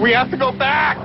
[0.00, 0.98] We have to go back!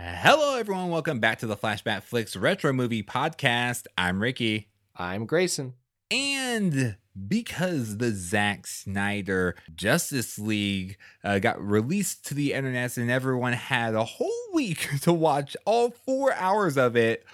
[0.00, 0.88] Hello, everyone.
[0.88, 3.84] Welcome back to the Flashback Flicks Retro Movie Podcast.
[3.98, 4.70] I'm Ricky.
[4.96, 5.74] I'm Grayson.
[6.10, 6.96] And
[7.28, 13.94] because the Zack Snyder Justice League uh, got released to the internet and everyone had
[13.94, 17.24] a whole week to watch all four hours of it,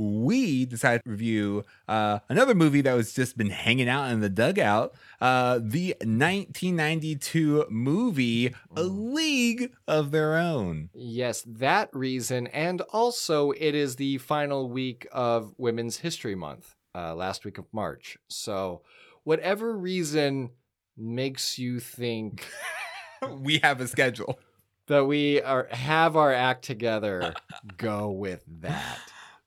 [0.00, 4.30] we decided to review uh, another movie that was just been hanging out in the
[4.30, 10.88] dugout uh, the 1992 movie A League of Their Own.
[10.94, 12.46] Yes, that reason.
[12.48, 17.66] And also, it is the final week of Women's History Month, uh, last week of
[17.72, 18.16] March.
[18.28, 18.82] So,
[19.24, 20.50] whatever reason
[20.96, 22.48] makes you think
[23.30, 24.38] we have a schedule
[24.86, 27.34] that we are have our act together,
[27.76, 28.98] go with that.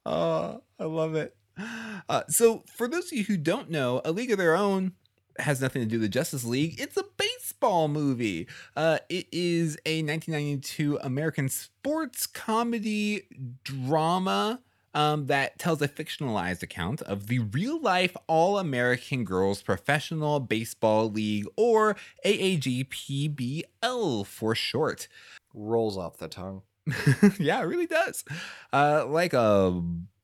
[0.06, 1.36] Oh, I love it.
[2.10, 4.94] Uh, so, for those of you who don't know, A League of Their Own
[5.40, 6.80] has nothing to do with the Justice League.
[6.80, 8.48] It's a baseball movie.
[8.76, 13.24] Uh, it is a 1992 American sports comedy
[13.64, 14.60] drama
[14.94, 21.10] um, that tells a fictionalized account of the real life All American Girls Professional Baseball
[21.10, 21.96] League, or
[22.26, 23.66] AAGPBL
[24.26, 25.08] for short.
[25.54, 26.62] Rolls off the tongue.
[27.40, 28.24] yeah, it really does.
[28.72, 29.82] Uh, like a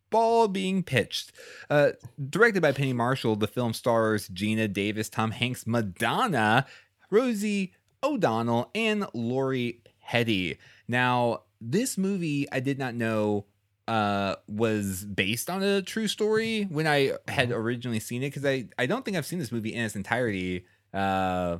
[0.10, 1.32] ball being pitched.
[1.70, 1.92] Uh,
[2.30, 6.66] directed by Penny Marshall, the film stars Geena Davis, Tom Hanks, Madonna,
[7.10, 10.58] Rosie O'Donnell, and Lori Petty.
[10.88, 13.46] Now, this movie I did not know
[13.88, 17.54] uh, was based on a true story when I had Mm-hmm.
[17.54, 20.66] originally seen it because I, I don't think I've seen this movie in its entirety.
[20.94, 21.58] Uh,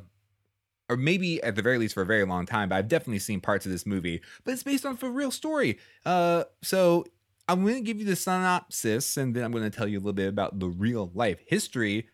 [0.90, 3.40] or maybe at the very least for a very long time, but I've definitely seen
[3.40, 4.22] parts of this movie.
[4.44, 5.78] But it's based on a real story.
[6.06, 7.06] Uh, so
[7.48, 10.02] I'm going to give you the synopsis, and then I'm going to tell you a
[10.02, 12.08] little bit about the real life history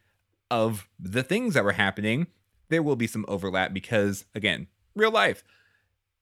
[0.51, 2.27] of the things that were happening.
[2.69, 5.43] There will be some overlap because, again, real life.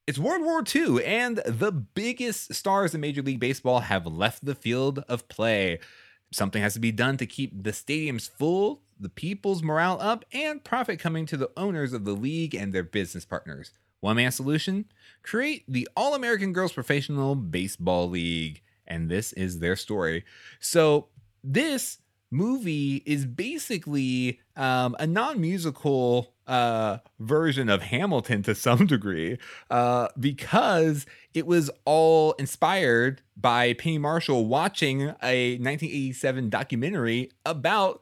[0.05, 4.55] It's World War II, and the biggest stars in Major League Baseball have left the
[4.55, 5.79] field of play.
[6.33, 10.63] Something has to be done to keep the stadiums full, the people's morale up, and
[10.63, 13.71] profit coming to the owners of the league and their business partners.
[13.99, 14.85] One man solution
[15.21, 18.61] create the All American Girls Professional Baseball League.
[18.85, 20.25] And this is their story.
[20.59, 21.07] So,
[21.43, 21.99] this
[22.31, 29.37] movie is basically um, a non musical uh, version of Hamilton to some degree
[29.69, 38.01] uh, because it was all inspired by Penny Marshall watching a 1987 documentary about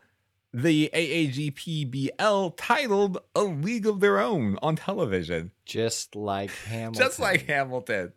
[0.53, 5.51] the AAGPBL titled A League of Their Own on television.
[5.65, 7.03] Just like Hamilton.
[7.05, 8.13] Just like Hamilton.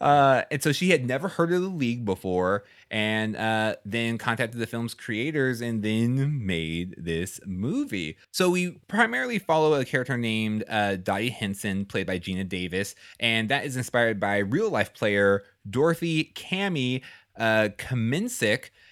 [0.00, 4.60] Uh, and so she had never heard of the league before, and uh, then contacted
[4.60, 8.16] the film's creators and then made this movie.
[8.30, 13.48] So we primarily follow a character named uh, Dottie Hinson, played by Geena Davis, and
[13.48, 17.02] that is inspired by real life player Dorothy Cami
[17.38, 17.68] uh.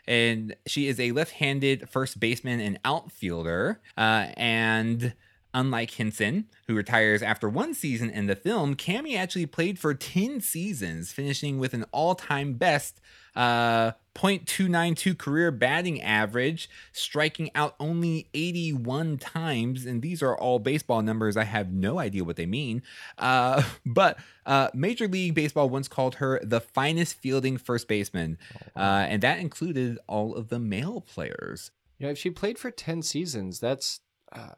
[0.07, 3.81] And she is a left handed first baseman and outfielder.
[3.97, 5.15] Uh, and
[5.57, 10.41] Unlike Hinson, who retires after one season in the film, Cammy actually played for 10
[10.41, 13.01] seasons, finishing with an all time best
[13.35, 19.87] uh, .292 career batting average, striking out only 81 times.
[19.87, 21.37] And these are all baseball numbers.
[21.37, 22.83] I have no idea what they mean.
[23.19, 28.39] Uh, but uh, Major League Baseball once called her the finest fielding first baseman.
[28.77, 31.71] Uh, and that included all of the male players.
[31.99, 34.01] You know, if she played for 10 seasons, that's
[34.33, 34.49] uh,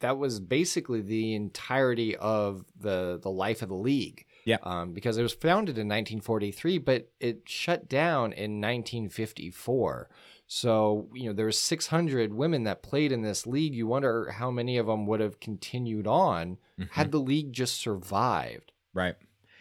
[0.00, 4.24] that was basically the entirety of the the life of the league.
[4.44, 4.58] Yeah.
[4.62, 10.08] Um, because it was founded in 1943, but it shut down in 1954.
[10.46, 13.74] So you know there were 600 women that played in this league.
[13.74, 16.56] You wonder how many of them would have continued on
[16.92, 18.72] had the league just survived.
[18.94, 19.16] Right.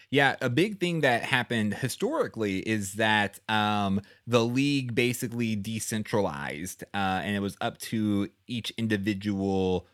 [0.10, 7.22] Yeah, a big thing that happened historically is that um, the league basically decentralized, uh,
[7.24, 9.86] and it was up to each individual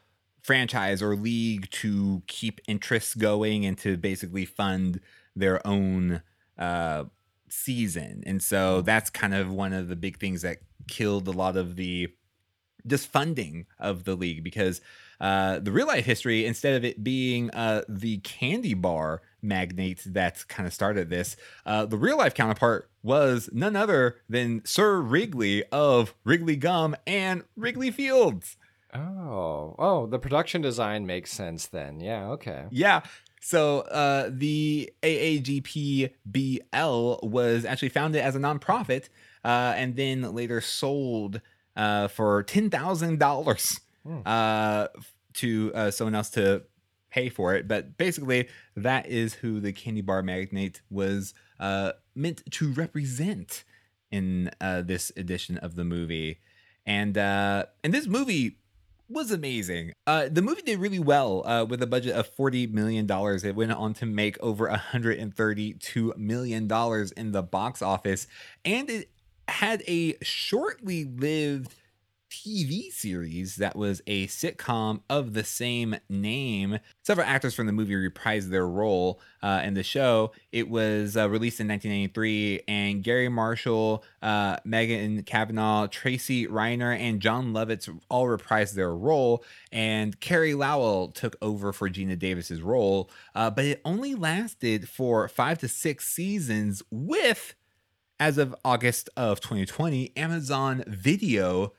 [0.44, 5.00] franchise or league to keep interests going and to basically fund
[5.36, 6.22] their own
[6.60, 7.06] uh,
[7.50, 8.24] season.
[8.26, 10.58] And so that's kind of one of the big things that
[10.88, 12.10] killed a lot of the
[12.86, 14.82] just funding of the league because
[15.22, 20.46] uh, the real life history, instead of it being uh, the candy bar magnates that
[20.50, 25.64] kind of started this, uh, the real life counterpart was none other than Sir Wrigley
[25.72, 28.58] of Wrigley Gum and Wrigley Fields.
[28.96, 32.00] Oh, oh, the production design makes sense then.
[32.00, 32.66] Yeah, okay.
[32.72, 33.02] Yeah.
[33.42, 36.14] So uh, the AAGPBL
[37.24, 39.10] was actually founded as a nonprofit
[39.44, 41.42] uh, and then later sold
[41.76, 44.20] uh, for ten thousand dollars Hmm.
[44.26, 44.88] uh,
[45.36, 46.64] to uh, someone else to
[47.10, 47.70] pay for it.
[47.70, 53.64] But basically, that is who the candy bar magnate was uh, meant to represent
[54.12, 56.42] in uh, this edition of the movie.
[56.86, 58.58] And uh, and this movie
[59.10, 59.94] was amazing.
[60.08, 63.44] Uh, the movie did really well uh, with a budget of forty million dollars.
[63.44, 68.28] It went on to make over hundred and thirty-two million dollars in the box office,
[68.66, 69.10] and it
[69.48, 71.76] had a shortly lived
[72.34, 76.80] TV series that was a sitcom of the same name.
[77.04, 80.32] Several actors from the movie reprised their role uh, in the show.
[80.52, 87.22] It was uh, released in 1993, and Garry Marshall, uh, Megan Cavanagh, Tracy Reiner, and
[87.22, 89.44] Jon Lovitz all reprised their role.
[89.72, 95.28] And Carey Lowell took over for Geena Davis's role, uh, but it only lasted for
[95.28, 97.54] five to six seasons with
[98.20, 101.74] as of August of 2020, Amazon Video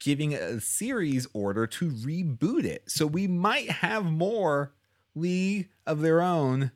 [0.00, 2.90] giving a series order to reboot it.
[2.90, 4.74] So we might have more
[5.14, 6.72] League of Their Own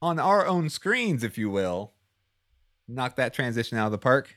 [0.00, 1.92] on our own screens, if you will.
[2.88, 4.36] Knock that transition out of the park.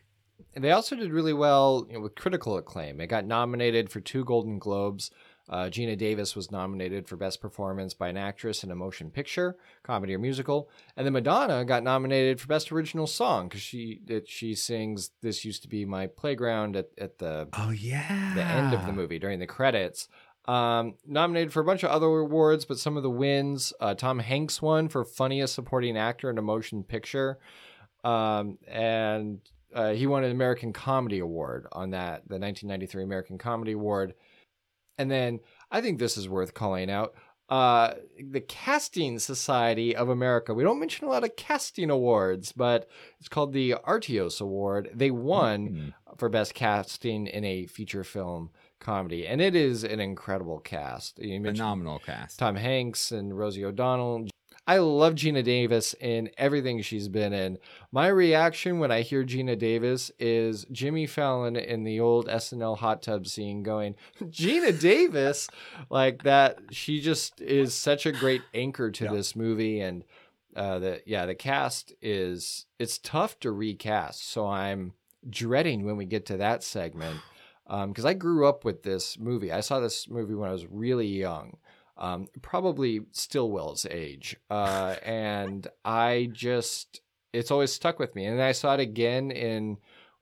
[0.54, 3.00] And they also did really well you know, with critical acclaim.
[3.00, 5.10] It got nominated for two Golden Globes.
[5.50, 9.58] Uh, Geena Davis was nominated for Best Performance by an Actress in a Motion Picture,
[9.84, 14.30] Comedy or Musical, and then Madonna got nominated for Best Original Song because she it,
[14.30, 18.34] she sings "This Used to Be My Playground" at, at the Oh yeah.
[18.36, 20.08] the end of the movie during the credits.
[20.46, 23.74] Um, nominated for a bunch of other awards, but some of the wins.
[23.80, 27.38] Uh, Tom Hanks won for funniest supporting actor in a motion picture,
[28.04, 29.40] um, and
[29.74, 34.14] uh, he won an American Comedy Award on that, the 1993 American Comedy Award.
[34.98, 35.40] And then
[35.72, 37.14] I think this is worth calling out.
[37.50, 37.96] Uh,
[38.32, 40.54] the Casting Society of America.
[40.54, 42.88] We don't mention a lot of casting awards, but
[43.20, 44.90] it's called the Artios Award.
[44.94, 45.94] They won Mm.
[46.18, 48.50] for best casting in a feature film
[48.80, 51.20] comedy, and it is an incredible cast.
[51.20, 52.40] You Phenomenal cast.
[52.40, 54.28] Tom Hanks and Rosie O'Donnell.
[54.66, 57.58] I love Geena Davis in everything she's been in.
[57.92, 63.02] My reaction when I hear Geena Davis is Jimmy Fallon in the old SNL hot
[63.02, 65.50] tub scene going, Geena Davis,
[65.90, 66.60] like that.
[66.72, 69.12] She just is such a great anchor to Yeah.
[69.12, 69.82] this movie.
[69.82, 70.06] And
[70.56, 74.30] uh, the yeah, the cast is it's tough to recast.
[74.30, 74.94] So I'm
[75.30, 77.20] dreading when we get to that segment
[77.68, 79.52] because I grew up with this movie.
[79.52, 81.58] I saw this movie when I was really young,
[82.04, 87.02] um, probably Stilwell's age, uh, and I just
[87.32, 88.26] it's always stuck with me.
[88.26, 89.78] And I saw it again in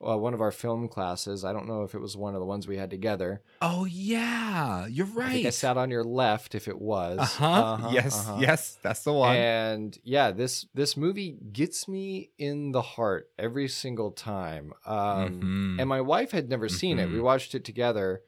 [0.05, 1.43] uh, one of our film classes.
[1.43, 3.41] I don't know if it was one of the ones we had together.
[3.61, 5.27] Oh yeah, you're right.
[5.27, 7.19] I think I sat on your left if it was.
[7.19, 7.61] uh huh.
[7.61, 8.37] Uh-huh, yes, uh-huh.
[8.39, 9.35] yes, that's the one.
[9.35, 14.73] And yeah, this this movie gets me in the heart every single time.
[14.85, 15.79] Um, Mhm.
[15.79, 17.09] And my wife had never seen it.
[17.09, 17.23] We Mhm.
[17.23, 18.21] watched it together,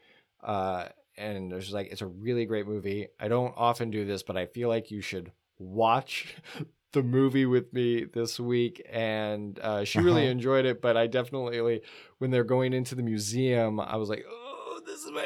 [0.44, 3.08] uh, and was like it's a really great movie.
[3.20, 6.36] I don't often do this, but I feel like you should watch
[6.94, 8.86] the movie with me this week.
[8.92, 10.32] And uh, she really Uh-huh.
[10.32, 11.82] enjoyed it, but I definitely,
[12.20, 15.26] when they're going into the museum, I was like, oh, this is what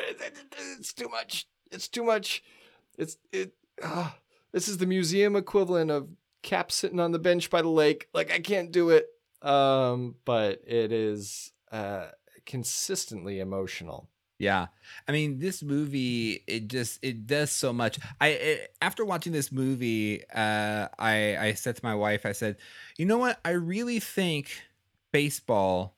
[0.80, 1.48] it's too much.
[1.72, 2.44] It's too much.
[2.98, 3.54] It's it.
[3.84, 4.18] ah,
[4.54, 6.08] this is the museum equivalent of
[6.44, 8.08] Cap sitting on the bench by the lake.
[8.14, 9.08] Like I can't do it.
[9.42, 12.08] Um, but it is uh
[12.46, 14.10] consistently emotional.
[14.40, 14.68] Yeah.
[15.08, 17.98] I mean, this movie it just it does so much.
[18.22, 22.58] I it, after watching this movie, uh I I said to my wife I said,
[22.98, 23.40] "You know what?
[23.44, 24.52] I really think
[25.12, 25.96] baseball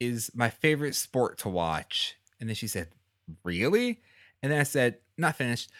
[0.00, 2.88] is my favorite sport to watch." And then she said,
[3.44, 4.00] "Really?"
[4.42, 5.70] And then I said, "Not finished."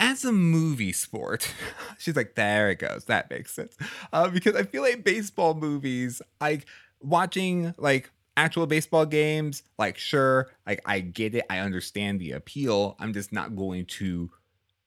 [0.00, 1.52] As a movie sport,
[1.98, 3.04] she's like, "There it goes.
[3.06, 3.76] That makes sense."
[4.12, 6.66] Uh, because I feel like baseball movies, like
[7.00, 12.96] watching like actual baseball games, like sure, like I get it, I understand the appeal.
[12.98, 14.30] I'm just not going to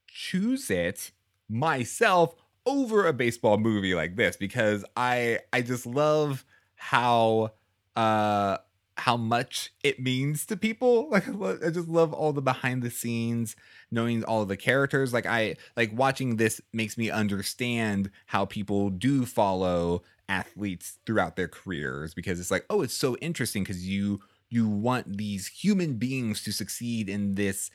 [0.08, 1.12] choose it
[1.48, 2.34] myself
[2.66, 6.44] over a baseball movie like this because I I just love
[6.74, 7.52] how
[7.94, 8.58] uh
[8.96, 11.08] how much it means to people.
[11.14, 13.56] Like I just love all the behind the scenes,
[13.90, 15.12] knowing all the characters.
[15.12, 21.48] Like I like watching this makes me understand how people do follow athletes throughout their
[21.48, 26.42] careers because it's like, oh, it's so interesting because you you want these human beings
[26.44, 27.70] to succeed in this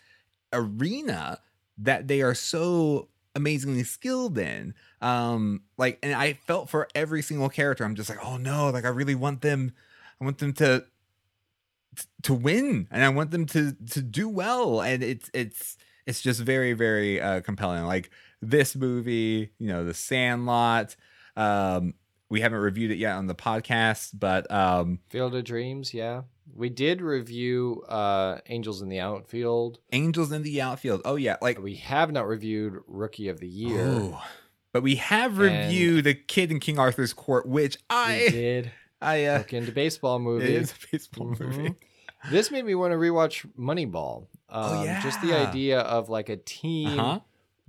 [0.54, 1.40] arena
[1.78, 4.74] that they are so amazingly skilled in.
[5.02, 7.84] Um, like, and I felt for every single character.
[7.84, 9.74] I'm just like, oh no, like I really want them,
[10.20, 10.86] I want them to
[12.24, 14.82] to win, and I want them to to do well.
[14.82, 17.86] And it's it's it's just very very uh, compelling.
[17.86, 18.10] Like
[18.42, 20.96] this movie, you know, The Sandlot.
[21.36, 21.94] Um,
[22.30, 26.22] we haven't reviewed it yet on the podcast, but um, Field of Dreams, yeah.
[26.56, 29.80] We did review uh, Angels in the Outfield.
[29.92, 31.02] Angels in the outfield.
[31.06, 33.86] Oh yeah, like We have not reviewed Rookie of the Year.
[33.88, 34.18] Ooh.
[34.74, 39.38] But we have reviewed the kid in King Arthur's Court, which I did I uh
[39.40, 40.54] look into baseball it movie.
[40.56, 41.40] is a baseball Mhm.
[41.40, 41.76] movie.
[42.32, 44.28] This made me want to rewatch Moneyball.
[44.50, 47.20] Um, Oh, Just the idea of like a team Uh-huh.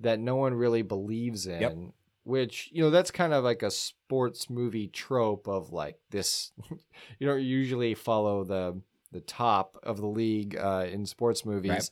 [0.01, 1.61] that no one really believes in.
[1.61, 1.77] Yep.
[2.25, 6.53] Which, you know, that's kind of like a sports movie trope of like this.
[7.19, 8.81] you don't usually follow the
[9.13, 11.91] the top of the league uh, in sports movies.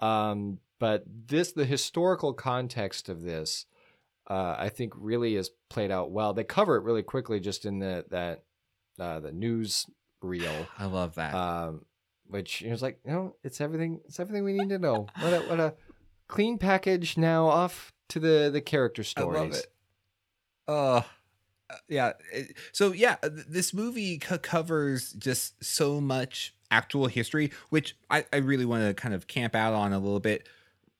[0.00, 3.66] Um, but this, the historical context of this,
[4.28, 6.34] uh, I think really is played out well.
[6.34, 8.42] They cover it really quickly just in the that
[8.98, 9.86] uh, the news
[10.22, 11.34] reel I love that.
[11.34, 11.84] um,
[12.28, 15.32] which know, it's like you know it's everything it's everything we need to know what
[15.32, 15.74] a what a
[16.28, 19.38] clean package now off to the the character stories.
[19.38, 19.66] I love it.
[20.68, 21.02] Uh,
[21.88, 22.12] yeah.
[22.72, 28.64] so yeah, this movie co- covers just so much actual history, which I, I really
[28.64, 30.48] want to kind of camp out on a little bit.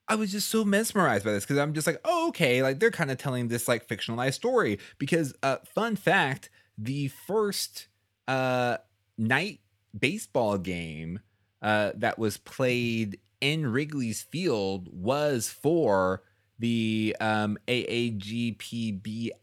[0.09, 2.93] I was just so mesmerized by this because I'm just like, oh, okay, like they're
[2.93, 4.79] kind of telling this like fictionalized story.
[4.99, 7.89] Because, uh, fun fact, the first
[8.29, 8.79] uh
[9.19, 9.61] night
[9.99, 11.21] baseball game
[11.63, 16.23] uh that was played in Wrigley's Field was for
[16.59, 19.39] the um AAGPBL.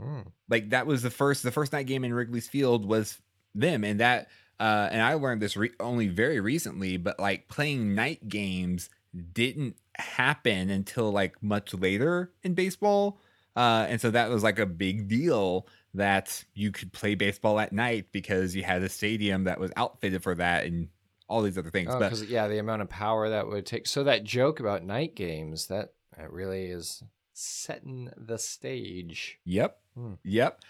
[0.00, 0.20] Hmm.
[0.48, 3.18] Like that was the first the first night game in Wrigley's Field was
[3.54, 4.28] them and that
[4.60, 8.90] uh and I learned this re- only very recently but like playing night games
[9.32, 13.20] didn't happen until like much later in baseball.
[13.56, 15.66] Uh and so that was like a big deal
[15.98, 20.22] that you could play baseball at night because you had a stadium that was outfitted
[20.22, 20.88] for that and
[21.28, 21.90] all these other things.
[21.92, 25.14] Oh, but yeah the amount of power that would take so that joke about night
[25.14, 27.02] games that that really is
[27.34, 29.78] setting the stage Yep.
[29.94, 30.14] Hmm.
[30.24, 30.60] Yep.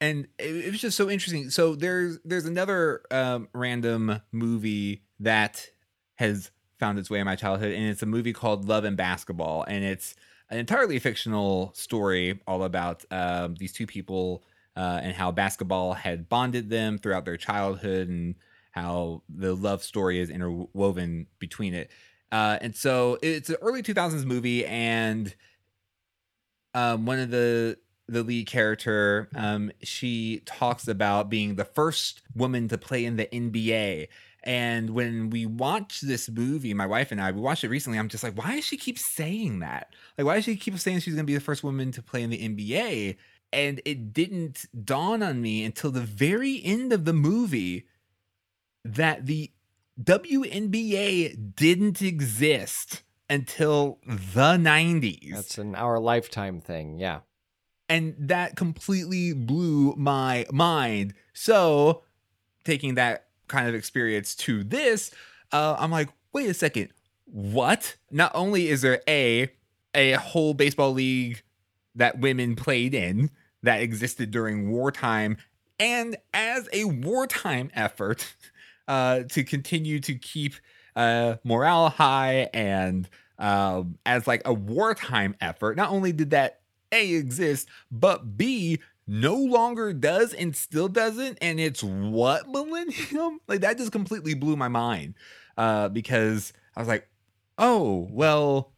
[0.00, 1.50] And it, it was just so interesting.
[1.50, 5.68] So there's there's another um, random movie that
[6.16, 9.64] has found its way in my childhood, and it's a movie called Love and Basketball,
[9.64, 10.14] and it's
[10.50, 14.44] an entirely fictional story all about um, these two people
[14.78, 18.36] uh, and how basketball had bonded them throughout their childhood, and
[18.70, 21.90] how the love story is interwoven between it.
[22.30, 25.34] Uh, and so it's an early 2000s movie, and
[26.74, 27.76] um, one of the
[28.08, 33.26] the lead character, um, she talks about being the first woman to play in the
[33.26, 34.08] NBA.
[34.44, 37.98] And when we watched this movie, my wife and I, we watched it recently.
[37.98, 39.92] I'm just like, why does she keep saying that?
[40.16, 42.22] Like, why does she keep saying she's going to be the first woman to play
[42.22, 43.16] in the NBA?
[43.52, 47.86] And it didn't dawn on me until the very end of the movie
[48.84, 49.50] that the
[50.02, 57.20] WNBA didn't exist until the 90s that's an our lifetime thing yeah
[57.88, 61.14] and that completely blew my mind.
[61.32, 62.02] So,
[62.64, 65.10] taking that kind of experience to this,
[65.52, 66.90] uh, I'm like, wait a second,
[67.24, 67.96] what?
[68.10, 69.50] Not only is there a
[69.94, 71.42] a whole baseball league
[71.98, 73.30] that women played in
[73.62, 75.36] that existed during wartime,
[75.78, 78.34] and as a wartime effort
[78.88, 80.54] uh, to continue to keep
[80.96, 87.14] uh, morale high and um, as like a wartime effort, not only did that a
[87.14, 91.38] exist, but B no longer does and still doesn't.
[91.40, 93.40] And it's what millennium?
[93.48, 95.14] Like that just completely blew my mind.
[95.56, 97.08] Uh, because I was like,
[97.58, 98.72] oh, well,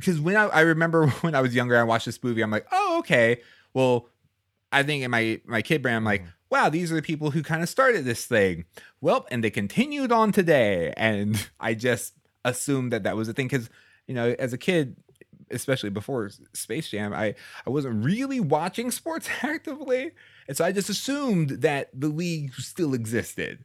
[0.00, 2.66] because when I, I remember when I was younger, I watched this movie, I'm like,
[2.72, 3.40] oh, okay.
[3.72, 4.08] Well,
[4.72, 6.32] I think in my my kid brain, I'm like, mm.
[6.50, 8.64] wow, these are the people who kind of started this thing.
[9.00, 12.14] Well, and they continued on today, and I just
[12.44, 13.68] assumed that that was a thing because
[14.06, 14.96] you know, as a kid,
[15.50, 17.34] especially before Space Jam, I
[17.66, 20.12] I wasn't really watching sports actively,
[20.48, 23.64] and so I just assumed that the league still existed.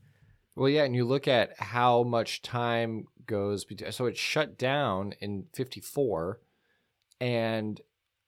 [0.55, 3.91] Well, yeah, and you look at how much time goes between.
[3.91, 6.39] So it shut down in '54,
[7.19, 7.79] and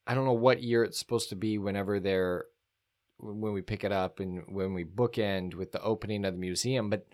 [0.06, 1.58] I don't know what year it's supposed to be.
[1.58, 2.46] Whenever they're
[3.20, 6.90] when we pick it up and when we bookend with the opening of the museum,
[6.90, 7.08] but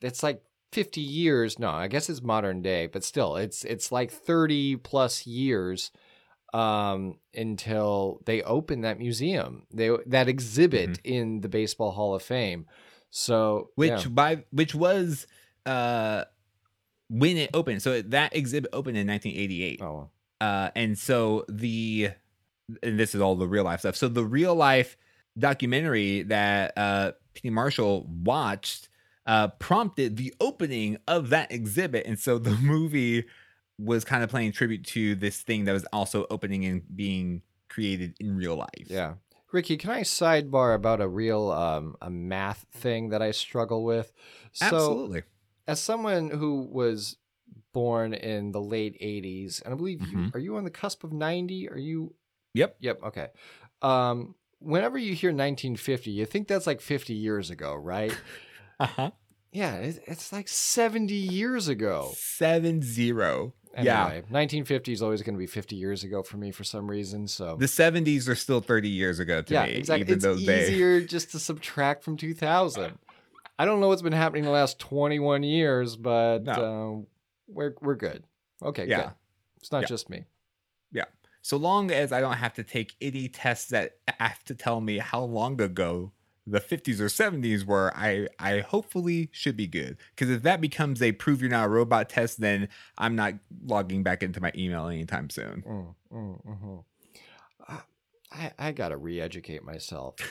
[0.00, 0.42] it's like
[0.72, 1.58] 50 years.
[1.58, 5.90] No, I guess it's modern day, but still, it's it's like 30 plus years
[6.54, 12.66] um until they open that museum they that exhibit in the baseball hall of fame
[13.10, 14.08] so which yeah.
[14.08, 15.26] by which was
[15.64, 16.24] uh
[17.08, 17.82] when it opened.
[17.82, 19.82] So that exhibit opened in 1988.
[19.82, 20.10] oh
[20.40, 22.10] Uh, and so the
[22.82, 23.96] and this is all the real life stuff.
[23.96, 24.96] So the real life
[25.38, 28.88] documentary that uh Penny Marshall watched
[29.26, 32.06] uh prompted the opening of that exhibit.
[32.06, 33.24] And so the movie
[33.78, 38.16] was kind of playing tribute to this thing that was also opening and being created
[38.18, 38.86] in real life.
[38.86, 39.14] Yeah.
[39.52, 44.12] Ricky, can I sidebar about a real um, a math thing that I struggle with?
[44.52, 45.22] So, Absolutely.
[45.66, 47.16] as someone who was
[47.72, 50.34] born in the late 80s, and I believe you Mhm.
[50.34, 51.68] are you on the cusp of 90?
[51.68, 52.14] Are you
[52.54, 52.76] Yep.
[52.80, 53.28] Yep, okay.
[53.82, 58.16] Um whenever you hear 1950, you think that's like 50 years ago, right?
[58.78, 59.10] Uh-huh.
[59.52, 62.12] yeah, it, it's like 70 years ago.
[62.14, 63.54] Seven zero.
[63.76, 64.04] Anyway, Yeah.
[64.30, 67.56] 1950 is always going to be 50 years ago for me for some reason, so
[67.56, 69.72] The 70s are still 30 years ago to yeah, me.
[69.74, 70.00] exactly.
[70.02, 70.62] Even It's though they.
[70.64, 72.98] easier just to subtract from 2000.
[73.58, 76.52] I don't know what's been happening the last 21 years, but No.
[76.64, 77.06] um,
[77.48, 78.24] we're we're good.
[78.62, 79.02] Okay, Yeah.
[79.02, 79.10] good.
[79.58, 79.88] It's not Yeah.
[79.88, 80.24] just me.
[80.92, 81.04] Yeah.
[81.42, 84.98] So long as I don't have to take any tests that have to tell me
[84.98, 86.12] how long ago
[86.46, 89.96] the 50s or 70s were, I I hopefully should be good.
[90.14, 93.34] Because if that becomes a prove you're not a robot test, then I'm not
[93.64, 95.64] logging back into my email anytime soon.
[95.66, 96.84] Mm, mm, mhm.
[97.68, 97.78] Uh,
[98.32, 100.16] I I gotta re-educate myself.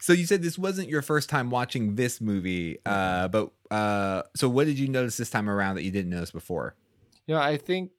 [0.00, 4.48] So you said this wasn't your first time watching this movie, uh, but uh, so
[4.48, 6.74] what did you notice this time around that you didn't notice before?
[7.26, 7.92] You know, I think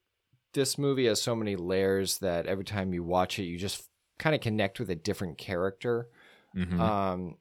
[0.54, 3.89] this movie has so many layers that every time you watch it, you just
[4.20, 6.10] kind of connect with a different character.
[6.55, 6.79] Mhm.
[6.79, 7.35] Um,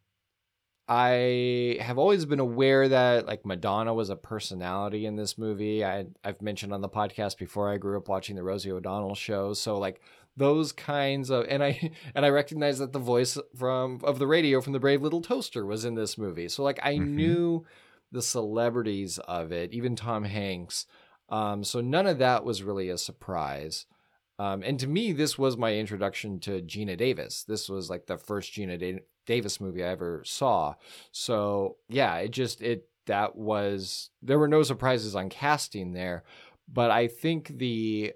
[0.87, 5.83] I have always been aware that like Madonna was a personality in this movie.
[5.85, 9.54] I I've mentioned on the podcast before I grew up watching the Rosie O'Donnell show,
[9.54, 10.02] so like
[10.37, 14.61] those kinds of and I and I recognize that the voice from of the radio
[14.61, 16.49] from the Brave Little Toaster was in this movie.
[16.49, 17.09] So like I Mhm.
[17.14, 17.64] knew
[18.12, 20.87] the celebrities of it, even Tom Hanks.
[21.30, 23.87] Um, so none of that was really a surprise.
[24.38, 27.45] Um, and to me, this was my introduction to Geena Davis.
[27.45, 30.75] This was like the first Geena da- Davis movie I ever saw.
[31.12, 36.25] So yeah, it just it that was there were no surprises on casting there,
[36.67, 38.12] but I think the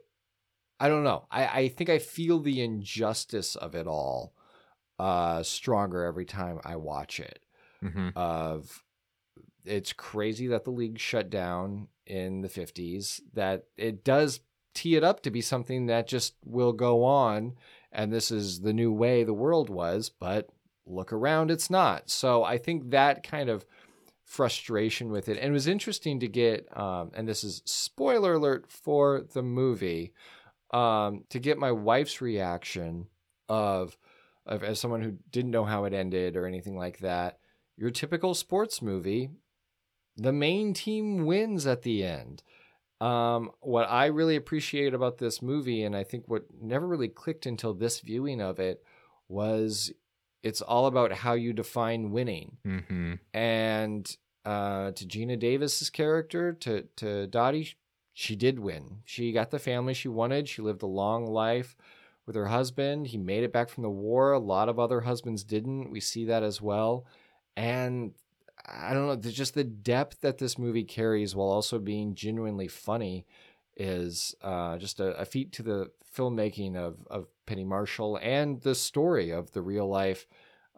[0.81, 1.27] I don't know.
[1.31, 4.35] I, I think I feel the injustice of it all
[4.99, 7.45] uh stronger every time I watch it
[7.85, 8.13] Mhm.
[8.17, 8.83] of
[9.65, 14.41] it's crazy that the league shut down in the 50s that it does
[14.79, 17.55] tee it up to be something that just will go on
[17.93, 20.49] and this is the new way the world was but
[20.87, 23.65] look around it's not so i think that kind of
[24.25, 28.71] frustration with it and it was interesting to get um, and this is spoiler alert
[28.71, 30.13] for the movie
[30.71, 33.07] um, to get my wife's reaction
[33.49, 33.97] of,
[34.45, 37.39] of as someone who didn't know how it ended or anything like that
[37.79, 39.31] your typical sports movie,
[40.17, 42.43] the main team wins at the end.
[43.01, 47.47] Um, what I really appreciate about this movie, and I think what never really clicked
[47.47, 48.83] until this viewing of it,
[49.29, 49.93] was
[50.43, 52.57] it's all about how you define winning.
[52.67, 53.19] Mhm.
[53.35, 57.75] And uh, to Geena Davis's character, to to Dottie,
[58.13, 59.03] she did win.
[59.05, 60.49] She got the family she wanted.
[60.49, 61.77] She lived a long life
[62.27, 63.09] with her husband.
[63.09, 64.33] He made it back from the war.
[64.33, 65.91] A lot of other husbands didn't.
[65.91, 67.07] We see that as well.
[67.57, 68.13] And
[68.71, 73.27] I don't know, just the depth that this movie carries while also being genuinely funny
[73.77, 78.75] is uh, just a, a feat to the filmmaking of, of Penny Marshall and the
[78.75, 80.27] story of the real life,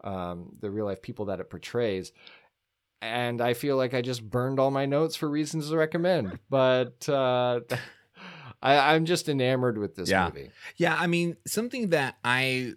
[0.03, 2.11] um, the real life people that it portrays.
[3.01, 7.09] And I feel like I just burned all my notes for reasons to recommend, but
[7.09, 7.61] uh,
[8.61, 10.25] I, I'm just enamored with this Yeah.
[10.25, 10.51] movie.
[10.77, 12.73] Yeah, I mean, something that I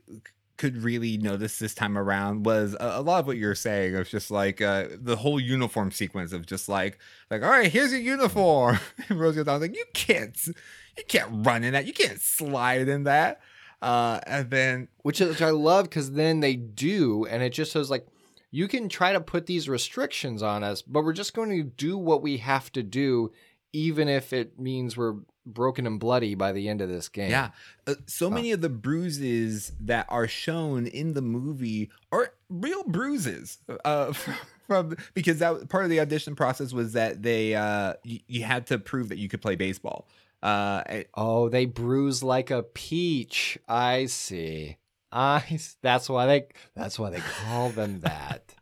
[0.56, 4.08] could really notice this time around was a, a lot of what you're saying of
[4.08, 6.98] just like uh, the whole uniform sequence of just like
[7.30, 8.78] like all right, here's your uniform.
[9.08, 13.04] And Rosie was like, you can't, you can't run in that, you can't slide in
[13.04, 13.40] that.
[13.82, 17.90] Uh, and then which, which I love because then they do, and it just says
[17.90, 18.06] like,
[18.50, 21.98] you can try to put these restrictions on us, but we're just going to do
[21.98, 23.32] what we have to do,
[23.74, 27.30] even if it means we're broken and bloody by the end of this game.
[27.30, 27.50] Yeah.
[27.86, 33.58] Uh, so many of the bruises that are shown in the movie are real bruises.
[33.84, 34.12] Uh,
[34.66, 38.66] from because that part of the audition process was that they uh you, you had
[38.68, 40.08] to prove that you could play baseball.
[40.42, 40.82] Uh
[41.14, 43.58] Oh, they bruise like a peach.
[43.68, 44.78] I see.
[45.12, 45.58] I.
[45.82, 46.46] That's why they.
[46.74, 48.54] That's why they call them that.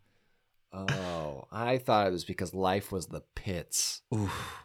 [0.72, 4.02] Oh, I thought it was because life was the pits.
[4.14, 4.64] oof.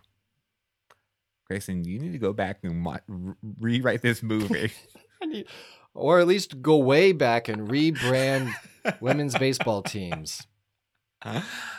[1.47, 4.71] Grayson, you need to go back and wa- re- rewrite this movie.
[5.25, 5.47] Need,
[5.93, 8.53] or at least go way back and rebrand
[9.01, 10.45] women's baseball teams.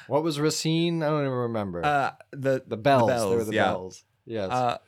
[0.08, 1.02] What was Racine?
[1.02, 1.84] I don't even remember.
[1.84, 3.08] uh the the bells.
[3.08, 3.64] they were the yeah.
[3.66, 4.04] bells.
[4.26, 4.50] Yes.
[4.50, 4.78] Uh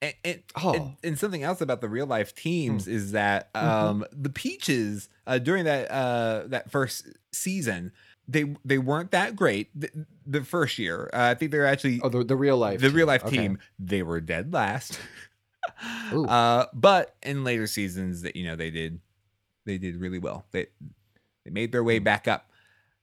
[0.00, 0.72] and, and, Oh.
[0.74, 2.90] and, and something else about the real life teams Hmm.
[2.92, 3.66] is that Mm-hmm.
[3.68, 7.92] um, the Peaches uh, during that uh, that first season
[8.28, 9.88] they they weren't that great the,
[10.26, 11.08] the first year.
[11.12, 12.80] Uh, I think they're actually oh, the, the real life.
[12.80, 13.36] the real life Okay.
[13.36, 13.58] team.
[13.78, 14.98] They were dead last.
[16.02, 19.00] Uh, but in later seasons, that you know they did
[19.66, 20.44] they did really well.
[20.50, 20.66] They
[21.44, 22.50] they made their way back up.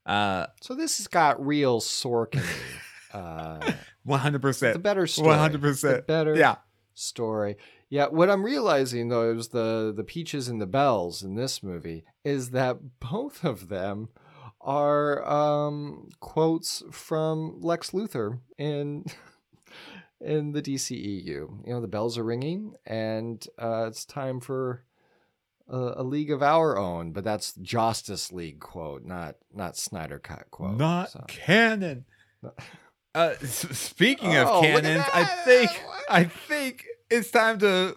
[0.05, 2.43] Uh, So this has got real Sorkin.
[3.13, 3.71] uh,
[4.03, 5.27] one hundred the percent, better story.
[5.29, 6.07] one hundred percent.
[6.07, 6.55] better Yeah,
[6.95, 7.55] story.
[7.89, 12.03] Yeah, what I'm realizing though is the the peaches and the bells in this movie
[12.25, 14.09] is that both of them
[14.65, 19.05] are um, quotes from Lex Luthor in
[20.19, 21.25] in the DCEU.
[21.25, 24.83] You know, the bells are ringing, and uh, it's time for
[25.69, 27.11] a, a league of our own.
[27.11, 30.77] But that's Justice League quote, not not Snyder Cut quote.
[30.77, 31.23] not so.
[31.27, 32.05] canon.
[33.15, 36.03] Uh, speaking of Oh, look cannons, I think What?
[36.09, 37.95] I think it's time to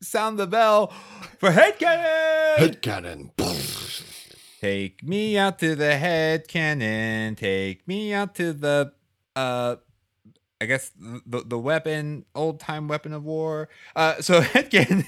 [0.00, 0.92] sound the bell
[1.40, 2.58] for head cannon.
[2.58, 3.32] Head cannon.
[4.62, 7.34] Take me out to the head cannon.
[7.34, 8.92] Take me out to the
[9.34, 9.74] uh
[10.60, 13.68] I guess the the weapon, old time weapon of war.
[13.96, 15.04] Uh so head cannon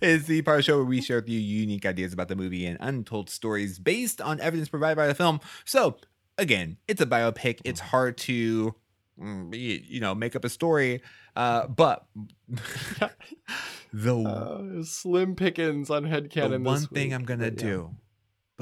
[0.00, 2.34] is the part of the show where we share with you unique ideas about the
[2.36, 5.38] movie and untold stories based on evidence provided by the film.
[5.66, 5.98] So
[6.38, 7.60] again, it's a biopic.
[7.66, 8.74] It's hard to
[9.20, 11.02] mm, you know make up a story.
[11.36, 12.06] Uh but
[13.92, 17.50] the Uh, slim pickings on head the one thing week, I'm gonna yeah.
[17.50, 17.90] do,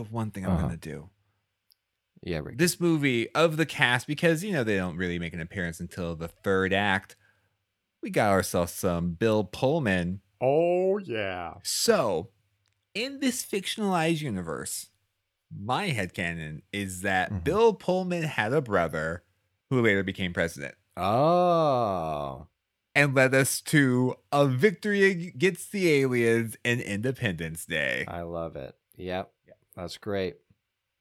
[0.04, 0.62] the one thing I'm Uh-huh.
[0.62, 1.10] gonna do,
[2.22, 2.58] Yeah, Rick.
[2.58, 6.14] this movie of the cast because you know they don't really make an appearance until
[6.16, 7.16] the third act.
[8.02, 10.20] We got ourselves some Bill Pullman.
[10.40, 11.54] Oh yeah.
[11.62, 12.30] So,
[12.94, 14.88] in this fictionalized universe,
[15.50, 17.44] my head headcanon is that Mhm.
[17.44, 19.24] Bill Pullman had a brother
[19.68, 22.46] who later became president Oh.
[22.94, 28.04] and led us to a victory against the aliens and Independence Day.
[28.08, 28.74] I love it.
[28.96, 29.32] Yep.
[29.76, 30.37] That's great.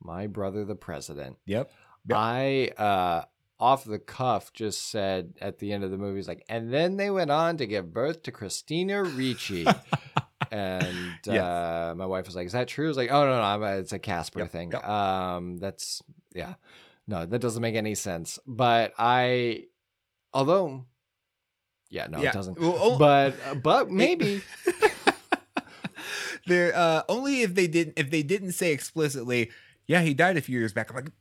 [0.01, 1.37] My brother the president.
[1.45, 1.69] Yep.
[2.07, 2.17] Yep.
[2.17, 3.23] I uh
[3.59, 6.95] off the cuff just said at the end of the movie, he's like, and then
[6.95, 9.67] they went on to give birth to Christina Ricci.
[10.51, 11.41] and Yes.
[11.43, 13.91] uh, my wife was like, "Is that true?" I was like, "Oh no, no, it's
[13.91, 14.87] a Casper Yep, thing." yep.
[14.87, 16.01] Um, that's
[16.33, 16.53] yeah,
[17.07, 18.39] no, that doesn't make any sense.
[18.47, 19.65] But I,
[20.33, 20.85] although,
[21.89, 22.29] yeah, no, Yeah.
[22.29, 22.59] it doesn't.
[22.59, 24.41] Well, oh- but but maybe
[26.49, 29.51] They're uh, only if they didn't if they didn't say explicitly,
[29.87, 30.89] yeah, he died a few years back.
[30.89, 31.11] I'm like,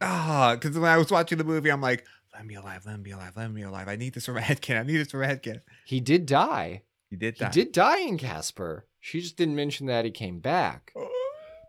[0.00, 3.02] ah, because when I was watching the movie, I'm like, let be alive, let me
[3.02, 3.88] be alive, let me be alive.
[3.88, 4.80] I need this for my headcanon.
[4.80, 5.60] I need this for my headcanon.
[5.84, 6.82] he did die.
[7.10, 7.46] He did die.
[7.46, 8.86] He did die in Casper.
[9.00, 10.92] She just didn't mention that he came back.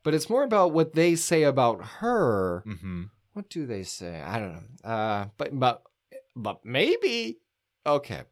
[0.04, 2.64] But it's more about what they say about her.
[2.66, 3.04] Mm-hmm.
[3.34, 4.22] What do they say?
[4.22, 4.90] I don't know.
[4.90, 5.84] Uh, but but
[6.36, 7.40] but maybe.
[7.86, 8.24] Okay.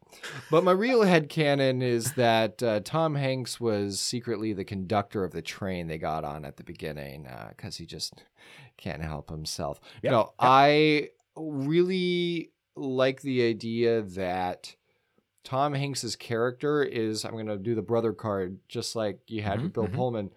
[0.50, 5.42] But my real headcanon is that uh, Tom Hanks was secretly the conductor of the
[5.42, 8.24] train they got on at the beginning because he just
[8.76, 9.80] can't help himself.
[10.02, 10.30] Yep, No, yep.
[10.40, 14.74] I really like the idea that
[15.44, 19.60] Tom Hanks's character is, I'm going to do the brother card just like you had
[19.60, 19.94] Mhm, with Bill mhm.
[19.94, 20.30] Pullman,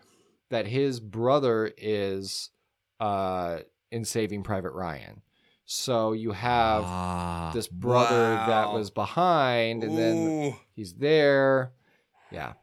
[0.49, 2.51] that his brother is
[2.99, 3.59] uh,
[3.91, 5.21] in Saving Private Ryan.
[5.69, 11.73] So you have Ah, this brother that was behind, and then he's there.
[12.31, 12.53] Yeah.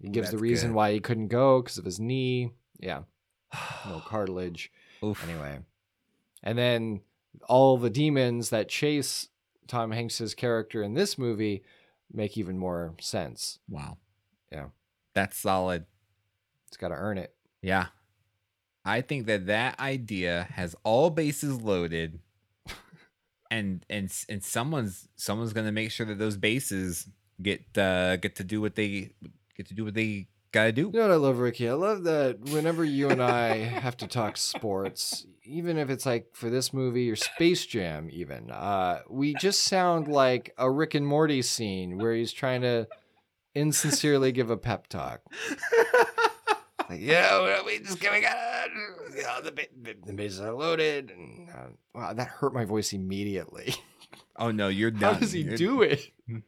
[0.00, 0.76] He gives the reason good.
[0.76, 2.52] why he couldn't go because of his knee.
[2.78, 3.00] Yeah.
[3.84, 4.70] No cartilage.
[5.02, 5.28] Oof.
[5.28, 5.58] Anyway.
[6.44, 7.00] And then
[7.48, 9.28] all the demons that chase
[9.66, 11.64] Tom Hanks's character in this movie
[12.12, 13.58] make even more sense.
[13.68, 13.98] Wow.
[14.52, 14.66] Yeah.
[15.12, 15.86] That's solid.
[16.68, 17.34] It's got to earn it.
[17.62, 17.86] Yeah.
[18.84, 22.20] I think that that idea has all bases loaded
[23.50, 27.08] and and and someone's someone's going to make sure that those bases
[27.40, 29.10] get uh get to do what they
[29.56, 30.90] get to do what they got to do.
[30.92, 31.68] You know what I love, Ricky?
[31.68, 36.28] I love that whenever you and I have to talk sports, even if it's like
[36.32, 41.06] for this movie or Space Jam, even, uh, we just sound like a Rick and
[41.06, 42.86] Morty scene where he's trying to
[43.54, 45.20] insincerely give a pep talk.
[46.88, 48.68] Like, yeah, we just we got
[49.22, 52.64] you know, the, ba- the, the bases are loaded, and uh, wow, that hurt my
[52.64, 53.74] voice immediately.
[54.40, 55.14] Oh no, you're done.
[55.14, 56.10] How does he You're- do it?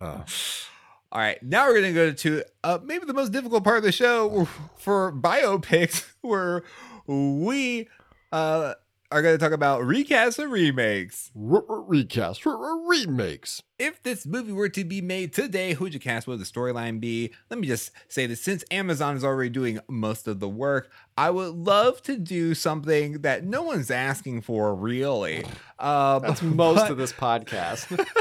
[0.00, 0.22] Uh,
[1.12, 3.92] All right, now we're gonna go to uh, maybe the most difficult part of the
[3.92, 6.64] show for biopics, where
[7.06, 7.86] we
[8.32, 8.74] uh,
[9.10, 11.30] are gonna talk about recasts and remakes.
[11.36, 13.62] Recasts, re- recast, re- re- remakes.
[13.78, 16.26] If this movie were to be made today, who would you cast?
[16.26, 17.32] What would the storyline be?
[17.50, 21.30] Let me just say that since Amazon is already doing most of the work, I
[21.30, 25.44] would love to do something that no one's asking for, really.
[25.78, 28.04] Uh, That's most but- of this podcast.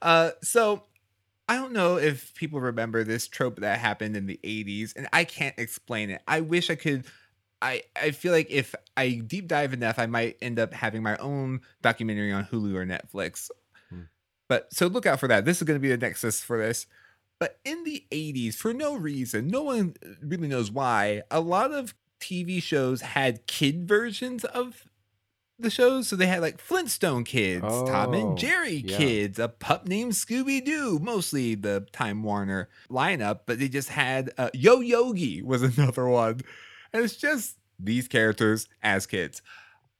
[0.00, 0.84] Uh, so
[1.48, 5.24] I don't know if people remember this trope that happened in the 80s, and I
[5.24, 6.22] can't explain it.
[6.28, 7.04] I wish I could.
[7.60, 11.16] I, I feel like if I deep dive enough, I might end up having my
[11.16, 13.50] own documentary on Hulu or Netflix.
[13.90, 14.02] Hmm.
[14.48, 15.44] But so look out for that.
[15.44, 16.86] This is going to be the nexus for this.
[17.40, 21.94] But in the 80s, for no reason, no one really knows why, a lot of
[22.20, 24.84] TV shows had kid versions of
[25.56, 26.08] the shows.
[26.08, 28.96] So they had like Flintstone kids, Tom Oh, and Jerry yeah.
[28.96, 34.32] kids, a pup named Scooby Doo, mostly the Time Warner lineup, but they just had
[34.36, 36.40] uh, Yo Yogi was another one.
[36.92, 39.42] And it's just these characters as kids.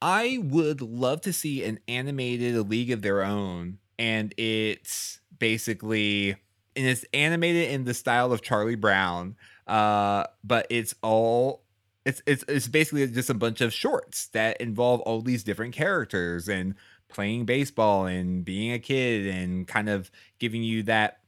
[0.00, 6.36] I would love to see an animated League of Their Own, and it's basically
[6.76, 11.62] and it's animated in the style of Charlie Brown, uh, but it's all
[12.04, 16.48] it's it's it's basically just a bunch of shorts that involve all these different characters
[16.48, 16.74] and
[17.08, 21.20] playing baseball and being a kid and kind of giving you that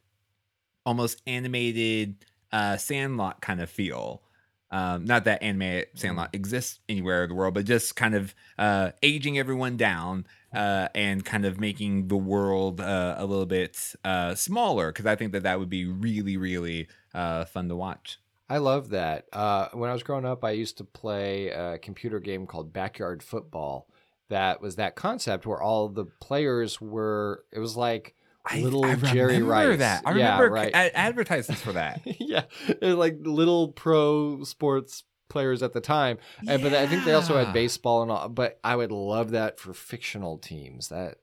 [0.86, 4.22] almost animated uh sandlot kind of feel
[4.70, 8.90] um not that animated sandlot exists anywhere in the world but just kind of uh
[9.02, 14.34] aging everyone down uh and kind of making the world uh, a little bit uh
[14.34, 18.18] smaller because i think that that would be really really uh fun to watch
[18.50, 19.26] I love that.
[19.32, 23.22] Uh, when I was growing up, I used to play a computer game called Backyard
[23.22, 23.86] Football.
[24.28, 27.44] That was that concept where all the players were.
[27.52, 28.16] It was like
[28.56, 29.78] little Jerry remember Rice.
[29.80, 30.72] that i Yeah, remember right.
[30.74, 32.44] a- advertisements for that yeah,
[32.80, 36.18] like little pro sports players at the time.
[36.48, 38.28] And, but I think they also had baseball and all.
[38.28, 40.88] But I would love that for fictional teams.
[40.88, 41.18] That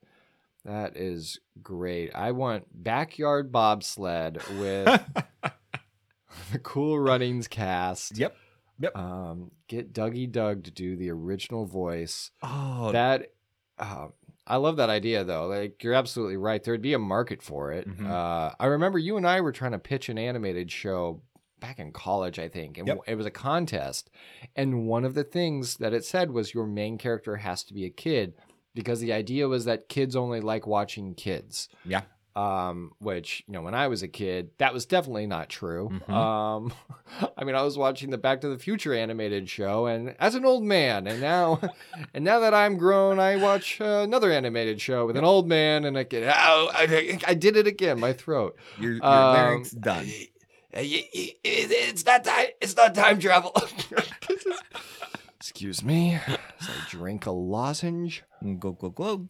[0.64, 2.16] that is great.
[2.16, 5.04] I want backyard bobsled with
[6.54, 8.18] the Cool Runnings cast.
[8.18, 8.36] Yep.
[8.80, 12.32] Yep Um, get Dougie Doug to do the original voice.
[12.44, 13.32] oh That
[13.80, 14.08] uh,
[14.48, 15.48] I love that idea though.
[15.48, 16.64] Like you're absolutely right.
[16.64, 17.88] There'd be a market for it.
[17.88, 18.10] Mhm.
[18.10, 21.22] Uh, I remember you and I were trying to pitch an animated show
[21.60, 23.00] back in college, I think, and Yep.
[23.08, 24.10] it was a contest.
[24.56, 27.84] And one of the things that it said was your main character has to be
[27.86, 28.36] a kid
[28.76, 31.68] because the idea was that kids only like watching kids.
[31.84, 32.04] Yeah.
[32.38, 35.90] Um, which you know, when I was a kid, that was definitely not true.
[36.08, 36.10] Mhm.
[36.14, 36.72] Um,
[37.38, 40.46] I mean, I was watching the Back to the Future animated show, and as an
[40.46, 41.60] old man, and now,
[42.14, 45.84] and now that I'm grown, I watch uh, another animated show with an old man,
[45.86, 48.56] and I get, oh, I, I did it again, my throat.
[48.80, 50.08] your, your Um, larynx done
[50.74, 52.48] It's not time.
[52.62, 53.52] It's not time travel.
[55.40, 56.16] Excuse me.
[56.28, 58.22] As I drink a lozenge.
[58.60, 59.28] go go go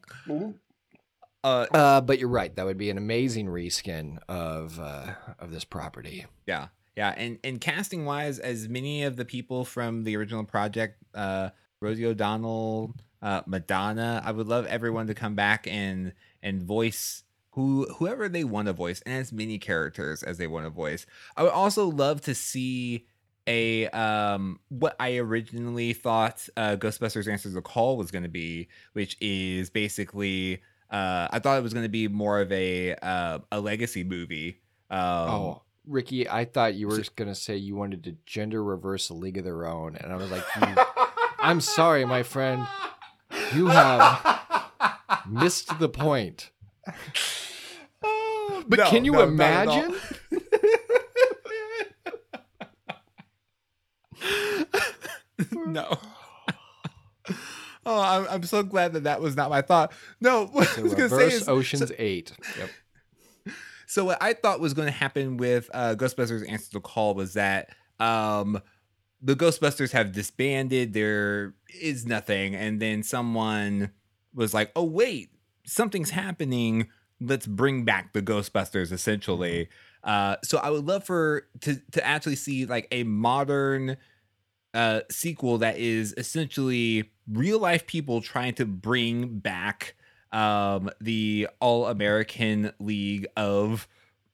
[1.44, 2.56] uh Uh, but you're right.
[2.56, 6.26] That would be an amazing reskin of uh, of this property.
[6.46, 10.98] Yeah, yeah, and and casting wise, as many of the people from the original project,
[11.14, 17.24] uh, Rosie O'Donnell, uh, Madonna, I would love everyone to come back and and voice
[17.52, 21.06] who whoever they want to voice, and as many characters as they want to voice.
[21.36, 23.06] I would also love to see
[23.48, 28.68] a um what I originally thought uh Ghostbusters Answers the Call was going to be,
[28.94, 33.40] which is basically uh I thought it was going to be more of a uh,
[33.52, 34.62] a legacy movie.
[34.90, 39.10] Um, oh, Ricky, I thought you were going to say you wanted to gender reverse
[39.10, 40.76] a League of Their Own, and I was like, you,
[41.40, 42.66] I'm sorry, my friend,
[43.54, 44.70] you have
[45.30, 46.52] missed the point.
[48.70, 49.84] But No, can you no, not at all.
[49.84, 50.02] imagine?
[55.68, 55.98] no.
[57.88, 59.94] Oh, I'm, I'm so glad that that was not my thought.
[60.20, 62.34] No, what I was going to say reverse is, Ocean's so, Eight.
[62.60, 63.56] Yep.
[63.88, 67.34] so what I thought was going to happen with uh, Ghostbusters Answer the Call was
[67.34, 67.70] that
[68.02, 68.62] um,
[69.22, 70.92] the Ghostbusters have disbanded.
[70.92, 73.92] There is nothing, and then someone
[74.36, 75.30] was like, "Oh wait,
[75.66, 76.90] something's happening.
[77.22, 79.70] Let's bring back the Ghostbusters." Essentially,
[80.04, 83.96] uh, so I would love for to to actually see like a modern
[84.74, 89.96] uh, sequel that is essentially real life people trying to bring back
[90.32, 93.88] um, the All American League of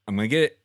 [0.07, 0.59] I'm gonna get it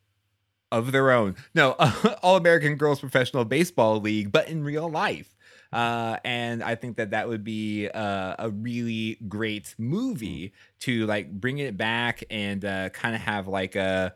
[0.71, 1.35] of their own.
[1.55, 1.71] No,
[2.23, 5.35] All American Girls Professional Baseball League, but in real life.
[5.71, 11.31] Uh, and I think that that would be uh, a really great movie to like
[11.31, 14.15] bring it back and uh, kind of have like a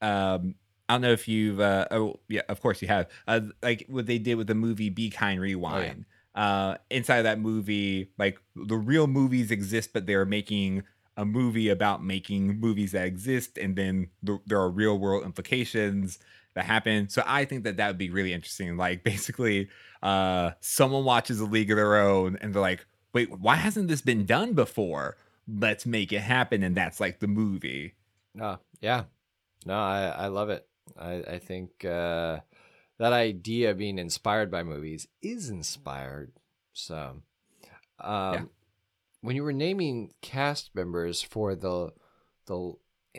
[0.00, 0.54] um,
[0.88, 4.06] I don't know if you've uh, oh yeah of course you have uh, like what
[4.06, 6.06] they did with the movie Be Kind Rewind.
[6.38, 10.84] Uh, inside of that movie, like the real movies exist, but they're making
[11.16, 16.20] a movie about making movies that exist, and then the, there are real world implications
[16.54, 17.08] that happen.
[17.08, 18.76] So I think that that would be really interesting.
[18.76, 19.68] Like basically,
[20.00, 24.00] uh, someone watches a League of Their Own, and they're like, "Wait, why hasn't this
[24.00, 25.16] been done before?
[25.48, 27.94] Let's make it happen." And that's like the movie.
[28.32, 29.06] No, yeah.
[29.66, 30.68] No, I, I love it.
[30.96, 32.38] I, I think uh,
[32.98, 36.32] that idea of being inspired by movies is inspired.
[36.72, 37.22] So,
[38.00, 38.44] um, Yeah.
[39.20, 41.92] when you were naming cast members for the
[42.46, 42.74] the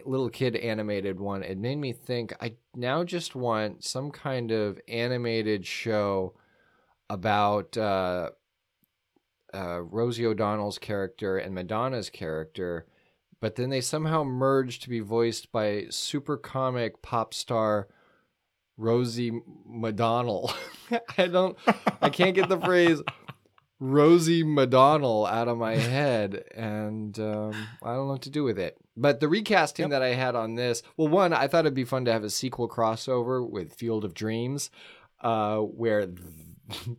[0.06, 4.80] little kid animated one, it made me think I now just want some kind of
[4.88, 6.36] animated show
[7.10, 8.32] about uh,
[9.54, 12.88] uh, Rosie O'Donnell's character and Madonna's character,
[13.40, 17.88] but then they somehow merged to be voiced by super comic pop star
[18.80, 20.56] Rosie McDonald.
[21.18, 21.58] I don't,
[22.02, 23.02] I can't get the phrase
[23.80, 28.58] Rosie McDonald out of my head, and um, I don't know what to do with
[28.58, 28.78] it.
[28.98, 29.90] But the recasting Yep.
[29.92, 32.30] that I had on this, well, one, I thought it'd be fun to have a
[32.30, 34.70] sequel crossover with Field of Dreams,
[35.22, 36.98] uh, where th-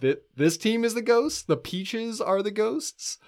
[0.00, 3.18] th- this team is the ghosts, the Peaches are the ghosts.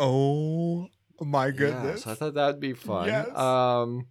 [0.00, 0.88] Oh
[1.20, 3.06] my Yeah, so I thought that'd be fun.
[3.08, 3.34] Yes.
[3.36, 4.06] Um,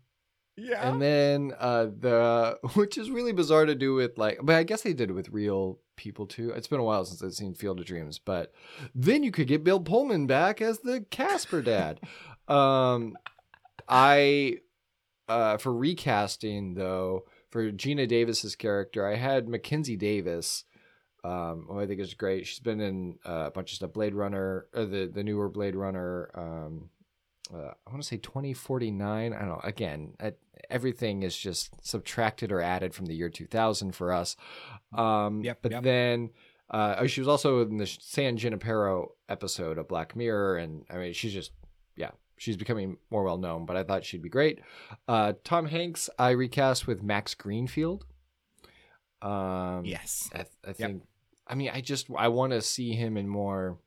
[0.57, 0.89] yeah.
[0.89, 4.81] and then uh, the which is really bizarre to do with like, but I guess
[4.81, 6.51] they did it with real people too.
[6.51, 8.53] It's been a while since I've seen Field of Dreams, but
[8.93, 11.99] then you could get Bill Pullman back as the Casper dad.
[12.47, 13.17] um,
[13.87, 14.57] I
[15.27, 20.63] uh, for recasting though for Geena Davis's character, I had Mackenzie Davis.
[21.23, 22.47] Um, who I think is great.
[22.47, 23.93] She's been in uh, a bunch of stuff.
[23.93, 26.31] Blade Runner, uh, the the newer Blade Runner.
[26.33, 26.89] Um,
[27.53, 29.33] uh, I want to say 2049.
[29.33, 29.61] I don't know.
[29.63, 30.31] Again, uh,
[30.69, 34.35] everything is just subtracted or added from the year 2000 for us.
[34.93, 35.83] Um, Yep, but yep.
[35.83, 36.29] then
[36.69, 40.95] uh, oh, she was also in the San Junipero episode of Black Mirror, and I
[40.97, 41.51] mean, she's just
[41.97, 43.65] yeah, she's becoming more well known.
[43.65, 44.61] But I thought she'd be great.
[45.07, 48.05] Uh, Tom Hanks, I recast with Max Greenfield.
[49.21, 50.29] Um, yes.
[50.33, 51.03] I, th- I think.
[51.45, 53.77] I mean, I just I want to see him in more,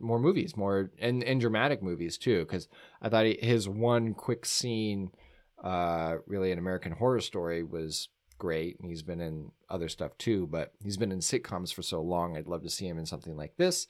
[0.00, 2.40] more movies, more and and dramatic movies too.
[2.40, 2.68] Because
[3.02, 5.10] I thought he, his one quick scene,
[5.62, 10.46] uh, really an American Horror Story was great, and he's been in other stuff too.
[10.46, 12.36] But he's been in sitcoms for so long.
[12.36, 13.86] I'd love to see him in something like this.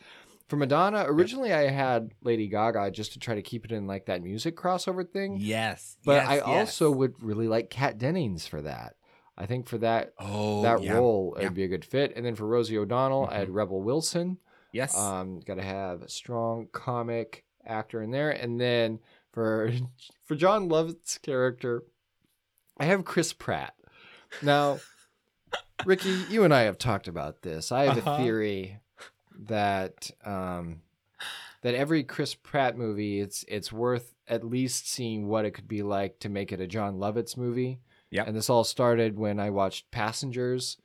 [0.49, 4.07] For Madonna, originally I had Lady Gaga just to try to keep it in like
[4.07, 5.39] that music crossover thing.
[5.41, 5.97] Yes.
[6.05, 6.47] But yes, I yes.
[6.47, 8.97] also would really like Kat Dennings for that.
[9.37, 10.93] I think for that oh that yeah.
[10.93, 11.45] role yeah.
[11.45, 12.13] would be a good fit.
[12.15, 14.39] And then for Rosie O'Donnell, I had Rebel Wilson.
[14.75, 14.97] Yes.
[14.99, 18.31] Um, got to have a strong comic actor in there.
[18.31, 18.99] And then
[19.33, 19.73] for
[20.25, 21.83] for Jon Lovitz's character,
[22.79, 23.75] I have Chris Pratt.
[24.43, 24.81] Now,
[25.87, 27.71] Ricky, you and I have talked about this.
[27.73, 28.11] I have Uh-huh.
[28.11, 28.79] a theory
[29.47, 30.83] that um,
[31.63, 35.83] that every Chris Pratt movie, it's it's worth at least seeing what it could be
[35.83, 37.79] like to make it a Jon Lovitz movie.
[38.11, 38.29] Yep.
[38.29, 40.79] And this all started when I watched Passengers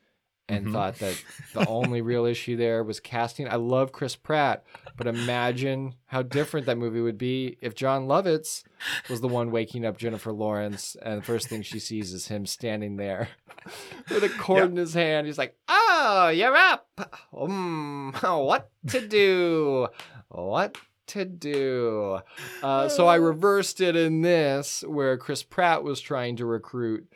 [0.50, 0.72] and Mhm.
[0.74, 3.48] thought that the only real issue there was casting.
[3.48, 4.64] I love Chris Pratt,
[4.98, 8.64] but imagine how different that movie would be if Jon Lovitz
[9.10, 12.46] was the one waking up Jennifer Lawrence, and the first thing she sees is him
[12.46, 13.30] standing there
[14.10, 14.70] with a cord Yep.
[14.72, 15.28] in his hand.
[15.28, 16.88] He's like, "Oh, you're up.
[17.36, 19.88] Um, what to do?
[20.30, 22.20] What to do?"
[22.64, 27.08] Uh, so I reversed it in this, where Chris Pratt was trying to recruit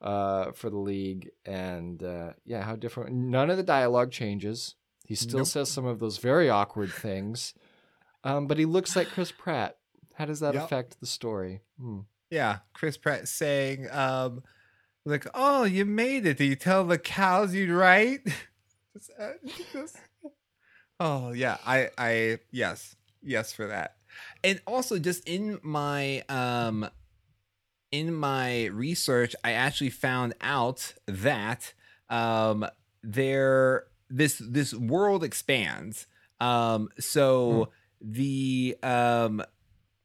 [0.00, 3.12] uh, for the league, and uh, yeah, how different.
[3.14, 4.74] None of the dialogue changes.
[5.06, 5.48] He still Nope.
[5.48, 7.54] says some of those very awkward things,
[8.24, 9.76] um, but he looks like Chris Pratt.
[10.14, 10.64] How does that Yep.
[10.64, 11.60] affect the story?
[11.80, 12.00] Hmm.
[12.30, 12.58] yeah.
[12.74, 14.42] Chris Pratt saying, um,
[15.04, 16.38] like, oh, you made it.
[16.38, 18.20] Did you tell the cows you'd write?
[18.94, 19.30] Just, uh,
[19.72, 19.96] just-
[20.98, 21.56] oh yeah.
[21.66, 22.96] I I yes.
[23.22, 23.96] Yes for that.
[24.44, 26.88] And also just in my um
[27.92, 31.72] in my research, I actually found out that
[32.08, 32.66] um
[33.02, 36.06] there this this world expands.
[36.40, 37.68] Um so
[38.00, 39.42] the um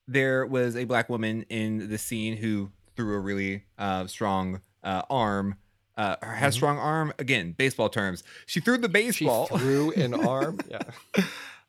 [0.08, 5.02] there was a black woman in the scene who threw a really uh strong uh
[5.10, 5.56] arm
[5.98, 6.58] uh has Mhm.
[6.58, 10.60] strong arm again baseball terms she threw the She baseball threw an arm.
[10.70, 11.24] Yeah.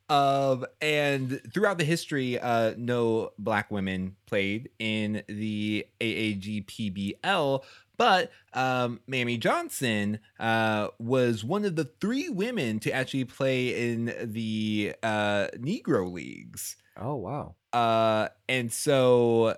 [0.09, 7.65] Um, and throughout the history, uh, no black women played in the AAGPBL,
[7.97, 14.15] but um, Mamie Johnson uh, was one of the three women to actually play in
[14.23, 16.77] the uh, Negro leagues.
[16.97, 17.55] Oh wow.
[17.73, 19.57] Uh, and so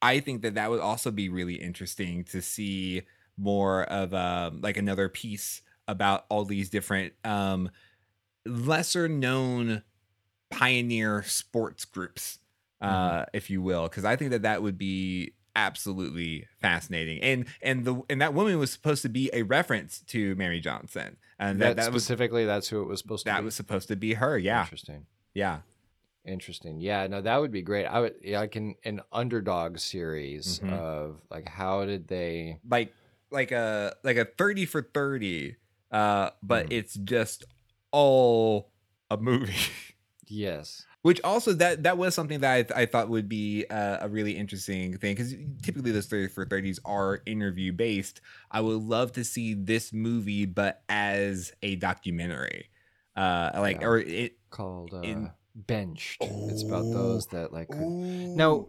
[0.00, 3.02] I think that that would also be really interesting to see
[3.36, 7.70] more of um, like another piece about all these different um,
[8.46, 9.82] lesser known
[10.50, 12.38] pioneer sports groups,
[12.80, 17.20] uh, if you will, because I think that that would be absolutely fascinating.
[17.22, 21.16] And and the and that woman was supposed to be a reference to Mary Johnson,
[21.38, 23.34] and that that, that was specifically, that's who it was supposed to be.
[23.34, 23.44] that be.
[23.46, 24.38] was supposed to be her.
[24.38, 25.06] Yeah, Interesting.
[25.34, 25.60] yeah.
[26.24, 26.80] Interesting.
[26.80, 27.86] Yeah, no, that would be great.
[27.86, 30.72] I would yeah, like an an underdog series Mhm.
[30.72, 32.92] of like how did they like
[33.30, 35.56] like a like a 30 for 30
[35.92, 36.72] uh but Mhm.
[36.72, 37.44] it's just
[37.96, 38.70] all
[39.10, 39.54] a movie
[40.28, 40.84] Yes.
[41.02, 44.32] Which also that that was something that I, I thought would be uh, a really
[44.36, 45.32] interesting thing because
[45.62, 48.20] typically those 30 for 30s are interview based.
[48.50, 52.70] I would love to see this movie, but as a documentary,
[53.16, 53.86] uh, like Yeah.
[53.86, 54.36] or it.
[54.50, 56.18] called uh, In- Benched.
[56.50, 56.92] It's about Oh.
[56.92, 57.68] those that like.
[57.68, 58.66] could- Now,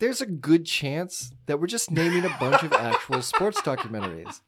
[0.00, 4.40] there's a good chance that we're just naming a bunch of actual sports documentaries.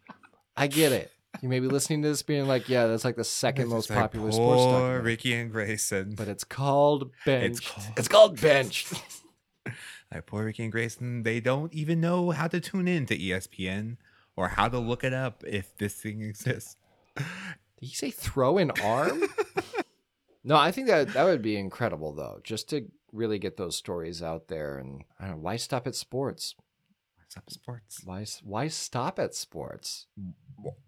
[0.57, 1.12] I get it.
[1.43, 4.33] You may be listening to this being like, yeah, that's like the second most popular
[4.33, 5.03] sports documentary.
[5.03, 6.14] Ricky and Grayson.
[6.16, 7.68] But it's called Benched.
[7.68, 8.87] called- it's called Bench.
[10.12, 13.99] like poor Ricky and Grayson, they don't even know how to tune in to ESPN
[14.37, 16.76] or how to look it up if this thing exists.
[17.16, 17.26] Did
[17.81, 19.22] he say throw an arm?
[20.45, 24.22] no, I think that that would be incredible though, just to really get those stories
[24.22, 24.79] out there.
[24.79, 26.55] And I don't know, why stop at sports?
[27.29, 28.01] What's up, sports?
[28.07, 30.07] Why why stop at sports?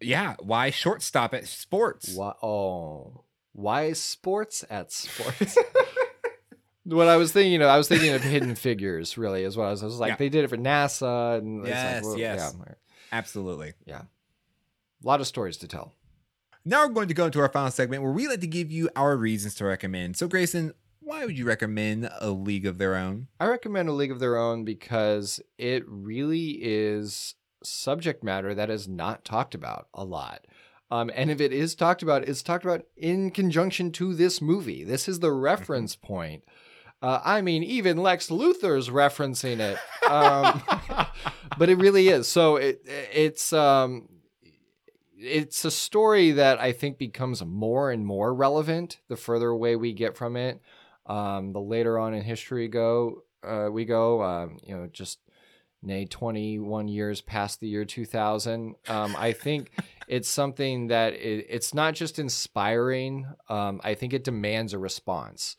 [0.00, 2.14] Yeah, why shortstop at sports?
[2.14, 5.58] Why oh why sports at sports?
[6.84, 9.18] what I was thinking, you know, I was thinking of Hidden Figures.
[9.18, 9.82] Really, is what I was.
[9.82, 10.16] I was like, Yeah.
[10.16, 12.56] they did it for NASA, and it's like, Yes, well, yes.
[12.58, 12.74] yeah,
[13.12, 13.74] Absolutely.
[13.84, 15.94] Yeah, a lot of stories to tell.
[16.64, 18.88] Now we're going to go into our final segment where we like to give you
[18.96, 20.16] our reasons to recommend.
[20.16, 20.72] So, Grayson,
[21.10, 23.26] why would you recommend A League of Their Own?
[23.40, 27.34] I recommend A League of Their Own because it really is
[27.64, 30.46] subject matter that is not talked about a lot.
[30.88, 34.84] Um, and if it is talked about, it's talked about in conjunction to this movie.
[34.84, 36.44] This is the reference point.
[37.02, 40.62] Uh, I mean, even Lex Luthor's referencing it, um,
[41.58, 42.28] but it really is.
[42.28, 44.08] So it it's um,
[45.16, 49.92] it's a story that I think becomes more and more relevant the further away we
[49.92, 50.60] get from it.
[51.06, 55.18] Um, the later on in history go uh, we go, um, you know, just
[55.82, 58.74] nay 21 years past the year 2000.
[58.88, 59.70] Um, I think
[60.08, 63.26] it's something that it, it's not just inspiring.
[63.48, 65.56] Um, I think it demands a response,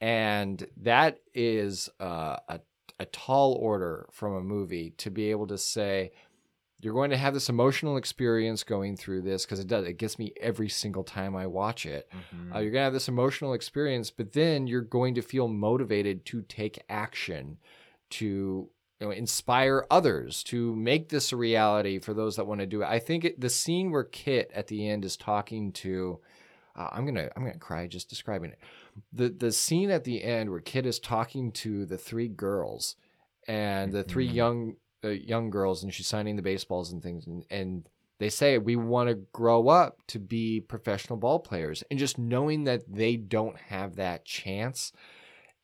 [0.00, 2.60] and that is uh, a
[2.98, 6.12] a tall order from a movie to be able to say
[6.82, 10.18] you're going to have this emotional experience going through this because it does it gets
[10.18, 12.08] me every single time I watch it.
[12.54, 16.42] Uh, you're gonna have this emotional experience, but then you're going to feel motivated to
[16.42, 17.58] take action,
[18.10, 18.26] to
[19.00, 22.82] you know, inspire others to make this a reality for those that want to do
[22.82, 22.86] it.
[22.86, 26.20] I think it, the scene where Kit at the end is talking to,
[26.76, 28.58] uh, I'm gonna I'm gonna cry just describing it.
[29.12, 32.96] The the scene at the end where Kit is talking to the three girls,
[33.48, 34.34] and the three Mhm.
[34.34, 37.88] young uh, young girls, and she's signing the baseballs and things, and, and
[38.18, 41.82] they say we want to grow up to be professional ball players.
[41.90, 44.92] And just knowing that they don't have that chance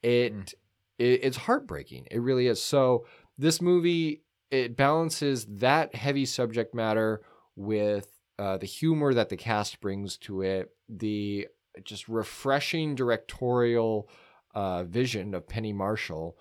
[0.03, 0.55] it, Mm.
[0.99, 2.07] it it's heartbreaking.
[2.11, 2.63] It really is.
[2.63, 3.07] So
[3.37, 7.21] this movie it balances that heavy subject matter
[7.57, 8.09] with
[8.39, 11.49] uh, the humor that the cast brings to it the
[11.85, 14.09] just refreshing directorial
[14.55, 16.39] uh, vision of penny marshall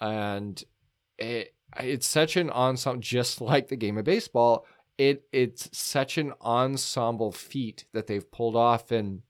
[0.00, 0.62] and
[1.18, 4.66] it it's such an ensemble just like the game of baseball
[4.96, 9.22] it it's such an ensemble feat that they've pulled off and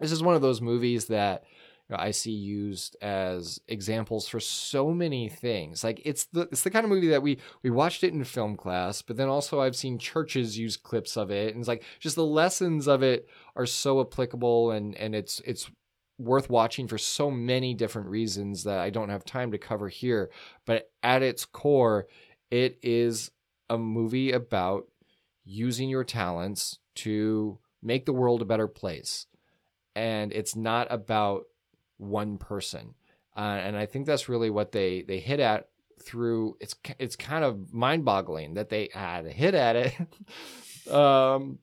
[0.00, 1.44] this is one of those movies that
[1.88, 5.82] you know, I see used as examples for so many things.
[5.82, 8.56] Like it's the it's the kind of movie that we we watched it in film
[8.56, 12.16] class, but then also I've seen churches use clips of it, and it's like just
[12.16, 13.26] the lessons of it
[13.56, 15.70] are so applicable, and and it's it's
[16.18, 20.30] worth watching for so many different reasons that I don't have time to cover here.
[20.66, 22.08] But at its core,
[22.50, 23.30] it is
[23.70, 24.86] a movie about
[25.44, 29.26] using your talents to make the world a better place.
[29.94, 31.44] And it's not about
[31.96, 32.94] one person.
[33.36, 35.68] Uh, and I think that's really what they, they hit at
[36.00, 41.58] through it's it's kind of mind-boggling that they had a hit at it um,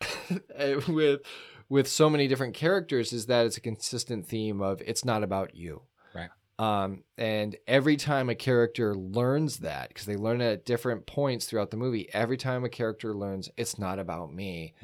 [0.88, 1.22] with
[1.68, 5.54] with so many different characters is that it's a consistent theme of it's not about
[5.54, 5.82] you.
[6.14, 6.30] Right.
[6.58, 11.46] um, and every time a character learns that because they learn it at different points
[11.46, 14.74] throughout the movie every time a character learns it's not about me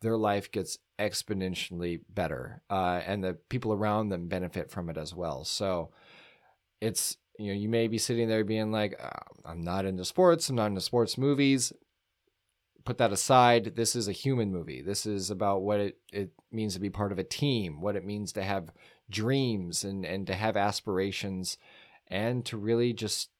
[0.00, 5.14] their life gets exponentially better uh, and the people around them benefit from it as
[5.14, 5.44] well.
[5.44, 5.90] So
[6.80, 9.08] it's you know you may be sitting there being like "Uh,
[9.46, 11.72] i'm not into sports i'm not into sports movies
[12.84, 16.74] put that aside this is a human movie this is about what it, it means
[16.74, 18.72] to be part of a team what it means to have
[19.10, 21.58] dreams and and to have aspirations
[22.08, 23.30] and to really just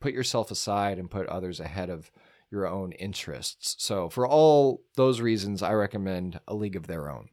[0.00, 2.10] put yourself aside and put others ahead of
[2.50, 3.76] your own interests.
[3.78, 7.28] So for all those reasons, I recommend A League of Their Own.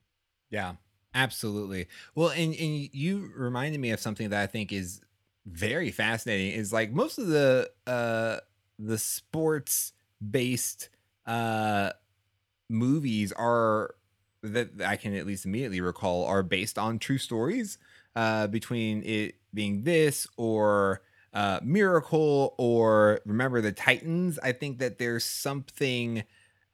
[0.50, 0.74] Yeah,
[1.14, 1.88] absolutely.
[2.16, 5.02] Well, and, and you reminded me of something that I think is
[5.46, 6.54] very fascinating.
[6.54, 8.38] Is like most of the uh
[8.80, 9.94] the sports
[10.32, 10.90] based
[11.26, 11.92] uh
[12.70, 13.96] movies are
[14.42, 17.78] that I can at least immediately recall are based on true stories.
[18.16, 21.02] uh, between it being this or
[21.34, 24.38] uh, Miracle or Remember the Titans.
[24.44, 26.24] I think that there's something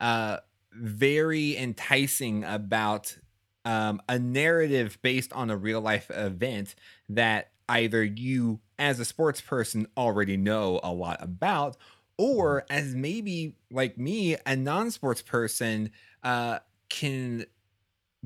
[0.02, 0.38] uh,
[0.74, 3.18] very enticing about
[3.66, 6.76] um, a narrative based on a real life event
[7.08, 11.78] that either you, as a sports person, already know a lot about,
[12.20, 15.90] or as maybe like me, a non sports person,
[16.22, 16.60] uh,
[16.90, 17.46] can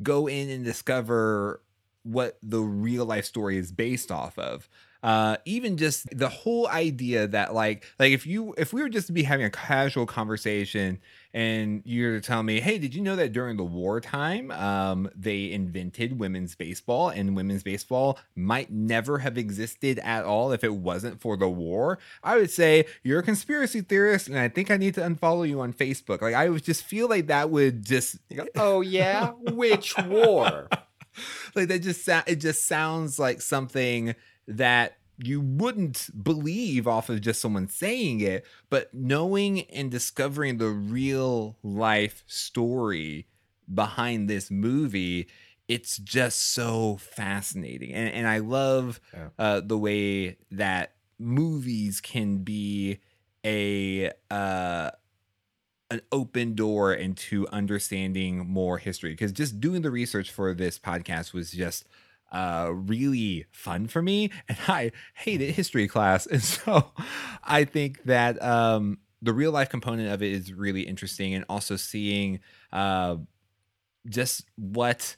[0.02, 1.62] go in and discover
[2.02, 4.68] what the real life story is based off of
[5.04, 9.08] uh even just the whole idea that like like if you if we were just
[9.08, 11.00] to be having a casual conversation
[11.34, 16.18] and you're telling me hey did you know that during the wartime um they invented
[16.20, 21.36] women's baseball and women's baseball might never have existed at all if it wasn't for
[21.38, 22.00] the war?
[22.24, 25.60] I would say you're a conspiracy theorist and i think i need to unfollow you
[25.62, 26.22] on facebook.
[26.22, 28.18] Like i would just feel like that would just
[28.56, 29.32] oh yeah?
[29.52, 30.70] Which war?
[31.56, 34.16] Like that just it just sounds like something
[34.48, 40.70] that you wouldn't believe off of just someone saying it, but knowing and discovering the
[40.70, 43.28] real life story
[43.74, 45.28] behind this movie,
[45.68, 47.94] it's just so fascinating.
[47.94, 49.30] And, and I love Yeah.
[49.38, 53.00] uh, the way that movies can be
[53.46, 54.92] a uh,
[55.92, 61.34] an open door into understanding more history because just doing the research for this podcast
[61.34, 61.86] was just
[62.34, 66.92] uh really fun for me and i hated history class and so
[67.44, 71.76] i think that um the real life component of it is really interesting and also
[71.76, 72.40] seeing
[72.74, 73.16] uh
[74.10, 75.16] just what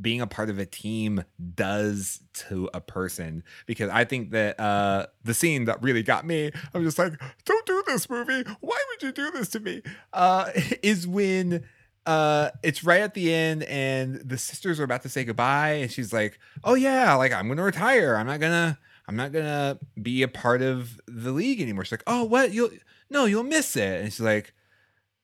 [0.00, 1.24] being a part of a team
[1.54, 6.50] does to a person because I think that uh the scene that really got me,
[6.72, 8.44] I'm just like, don't do this movie.
[8.60, 9.82] Why would you do this to me?
[10.12, 10.50] Uh
[10.82, 11.64] is when
[12.06, 15.90] uh it's right at the end and the sisters are about to say goodbye and
[15.90, 18.16] she's like, "Oh yeah, like I'm to retire.
[18.16, 22.04] I'm not to I'm not to be a part of the league anymore." She's like,
[22.06, 22.52] "Oh, what?
[22.52, 22.70] You'll
[23.10, 24.54] no, you'll miss it." And she's like,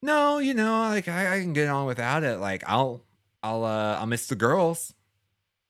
[0.03, 2.39] "No, you know, like I, I can get on without it.
[2.39, 3.05] Like I'll
[3.43, 4.93] I'll uh I'll miss the girls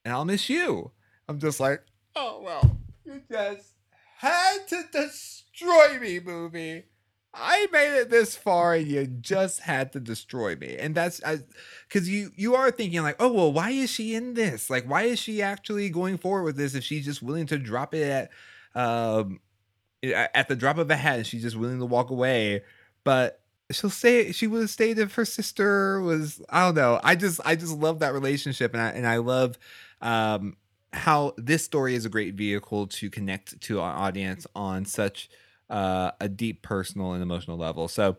[0.05, 0.93] and I'll miss you.
[1.29, 1.83] I'm just like,
[2.15, 3.73] oh well, you just
[4.19, 6.85] had to destroy me, movie.
[7.39, 10.77] I made it this far and you just had to destroy me.
[10.79, 11.21] And that's
[11.89, 14.71] because you you are thinking like, oh well, why is she in this?
[14.71, 17.95] Like, why is she actually going forward with this if she's just willing to drop
[17.95, 18.31] it
[18.75, 19.41] at um
[20.03, 22.63] at the drop of a hat and she's just willing to walk away?
[23.05, 27.01] But she'll say she would have stayed if her sister was I don't know.
[27.05, 29.59] I just I just love that relationship and I and I love
[30.01, 30.57] um
[30.93, 35.29] how this story is a great vehicle to connect to our audience on such
[35.71, 37.89] uh, a deep personal and emotional level.
[37.89, 38.19] So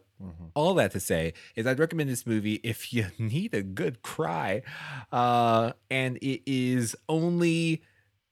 [0.56, 4.64] all that to say is I'd recommend this movie if you need a good cry.
[5.12, 7.84] Uh and it is only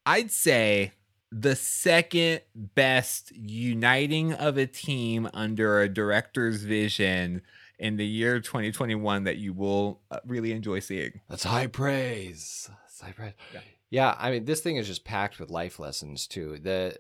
[0.06, 0.94] I'd say
[1.32, 7.42] the second best uniting of a team under a director's vision
[7.78, 11.20] in the year 2021 that you will uh, really enjoy seeing.
[11.30, 12.70] That's high praise.
[12.84, 13.34] That's high praise.
[13.54, 13.60] Yeah.
[13.90, 14.16] Yeah.
[14.18, 16.58] I mean, this thing is just packed with life lessons too.
[16.58, 16.98] The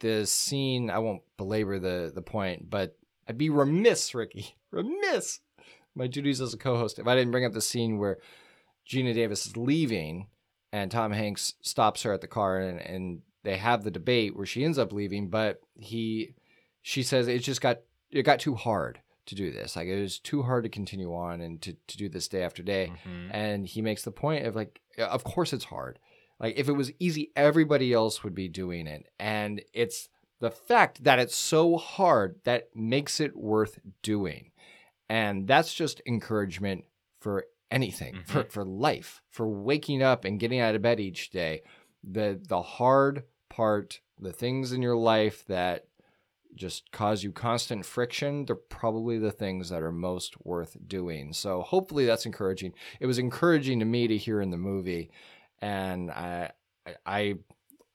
[0.00, 0.90] the scene.
[0.90, 2.96] I won't belabor the the point, but
[3.28, 5.40] I'd be remiss, Ricky, remiss.
[5.94, 8.18] My duties as a co-host if I didn't bring up the scene where
[8.88, 10.28] Geena Davis is leaving
[10.72, 14.46] and Tom Hanks stops her at the car and, and they have the debate where
[14.46, 16.34] she ends up leaving, but he
[16.80, 19.76] she says it just got it got too hard to do this.
[19.76, 22.62] Like it was too hard to continue on and to, to do this day after
[22.62, 22.92] day.
[22.92, 23.30] Mm-hmm.
[23.30, 25.98] And he makes the point of like, of course it's hard.
[26.42, 29.06] Like if it was easy, everybody else would be doing it.
[29.18, 30.08] And it's
[30.40, 34.50] the fact that it's so hard that makes it worth doing.
[35.08, 36.84] And that's just encouragement
[37.20, 38.50] for anything, for, mm-hmm.
[38.50, 41.62] for life, for waking up and getting out of bed each day.
[42.02, 45.86] The the hard part, the things in your life that
[46.54, 51.32] just cause you constant friction, they're probably the things that are most worth doing.
[51.32, 52.74] So hopefully that's encouraging.
[53.00, 55.10] It was encouraging to me to hear in the movie,
[55.62, 56.50] and I
[57.06, 57.36] I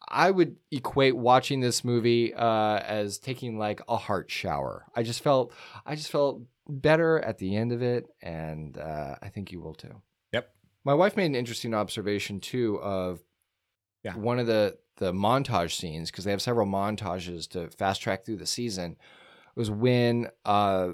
[0.07, 4.85] I would equate watching this movie uh, as taking like a heart shower.
[4.95, 5.53] I just felt
[5.85, 9.73] I just felt better at the end of it, and uh, I think you will
[9.75, 10.01] too.
[10.31, 10.49] Yep.
[10.85, 13.19] My wife made an interesting observation too of
[14.03, 14.15] Yeah.
[14.15, 18.37] one of the the montage scenes because they have several montages to fast track through
[18.37, 18.97] the season
[19.55, 20.89] was when uh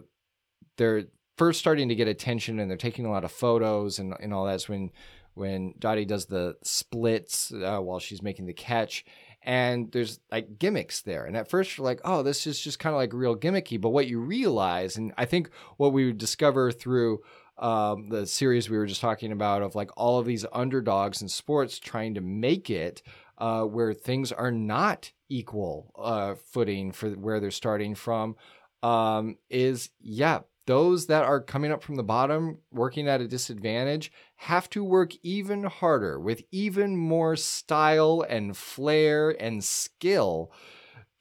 [0.78, 1.06] they're
[1.38, 4.46] first starting to get attention and they're taking a lot of photos and, and all
[4.46, 4.92] that's when
[5.34, 9.06] when Dottie does the splits uh, while she's making the catch.
[9.46, 11.26] And there's like gimmicks there.
[11.26, 13.80] And at first you're like oh this is just kind of like real gimmicky.
[13.80, 17.20] But what you realize and i think what we would discover through
[17.58, 21.28] um, the series we were just talking about of like all of these underdogs in
[21.28, 23.04] sports trying to make it
[23.38, 28.36] uh, where things are not equal uh, footing for where they're starting from,
[28.82, 34.12] um, is yeah, those that are coming up from the bottom, working at a disadvantage,
[34.38, 40.52] have to work even harder with even more style and flair and skill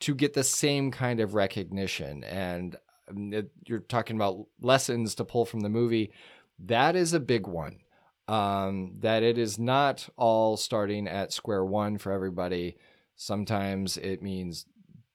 [0.00, 2.24] to get the same kind of recognition.
[2.24, 2.76] And
[3.08, 3.32] um,
[3.66, 6.12] you're talking about lessons to pull from the movie.
[6.58, 7.78] That is a big one.
[8.28, 12.76] Um, that it is not all starting at square one for everybody.
[13.16, 14.66] Sometimes it means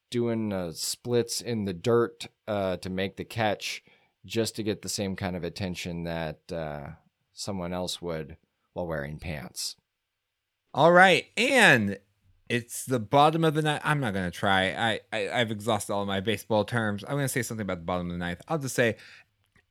[0.09, 3.83] doing uh, splits in the dirt uh, to make the catch
[4.27, 6.89] just to get the same kind of attention that uh,
[7.33, 8.37] someone else would
[8.73, 9.75] while wearing pants.
[10.73, 11.97] All right, and
[12.49, 13.81] it's the bottom of the ninth.
[13.83, 14.71] I'm not gonna try.
[14.71, 17.03] I, I I've exhausted all of my baseball terms.
[17.03, 18.41] I'm gonna say something about the bottom of the ninth.
[18.47, 18.97] I'll just say,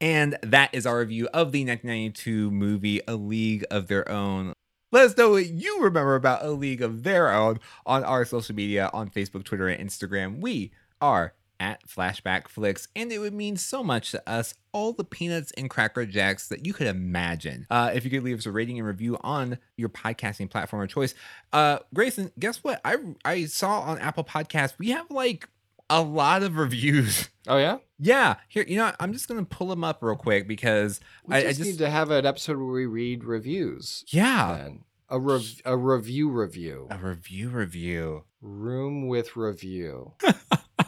[0.01, 4.53] and that is our review of the 1992 movie A League of Their Own.
[4.93, 8.55] Let us know what you remember about A League of Their Own on our social
[8.55, 10.41] media on Facebook, Twitter, and Instagram.
[10.41, 15.05] We are at Flashback Flicks, and it would mean so much to us, all the
[15.05, 17.67] peanuts and cracker jacks that you could imagine.
[17.71, 20.89] Uh, if you could leave us a rating and review on your podcasting platform of
[20.89, 21.15] choice.
[21.53, 22.81] Uh, Grayson, guess what?
[22.85, 25.49] I I saw on Apple Podcasts we have like
[25.89, 27.29] a lot of reviews.
[27.49, 28.35] Oh yeah, yeah.
[28.49, 31.49] Here, you know, I'm just gonna pull them up real quick because we I, just,
[31.49, 34.05] I just need to have an episode where we read reviews.
[34.09, 38.25] yeah Then a rev- a review review a review review.
[38.41, 40.15] room with review.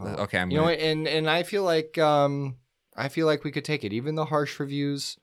[0.00, 0.80] Okay, I'm you know gonna, what?
[0.84, 2.56] And and I feel like um
[2.96, 3.92] I feel like we could take it.
[3.92, 5.16] Even the harsh reviews,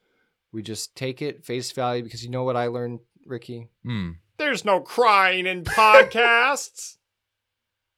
[0.51, 3.69] we just take it face value because you know what I learned, Ricky.
[3.83, 4.11] Hmm.
[4.37, 6.97] There's no crying in podcasts.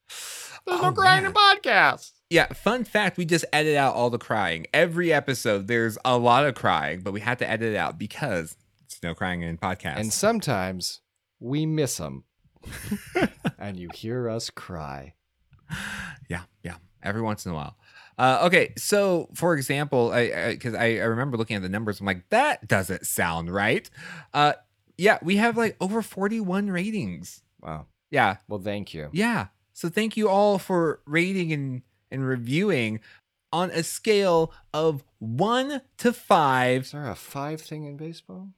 [0.65, 1.31] There's Oh, no crying man.
[1.31, 2.11] in podcasts.
[2.29, 4.65] Yeah, fun fact, we just edit out all the crying.
[4.73, 8.55] Every episode there's a lot of crying, but we had to edit it out because
[8.85, 9.97] it's no crying in podcasts.
[9.97, 11.01] And sometimes
[11.39, 12.23] we miss them,
[13.59, 15.13] and you hear us cry.
[16.29, 17.77] yeah, yeah, every once in a while.
[18.17, 22.05] Uh, okay, so for example, I because I, I, remember looking at the numbers, I'm
[22.05, 23.89] like, that doesn't sound right.
[24.33, 24.53] Uh,
[24.97, 27.41] yeah, we have like over 41 ratings.
[27.61, 27.87] Wow.
[28.11, 29.09] Yeah, Well, thank you.
[29.11, 29.47] yeah.
[29.73, 32.99] So thank you all for rating and and reviewing
[33.51, 36.83] on a scale of one to five.
[36.83, 38.49] Is there a five thing in baseball?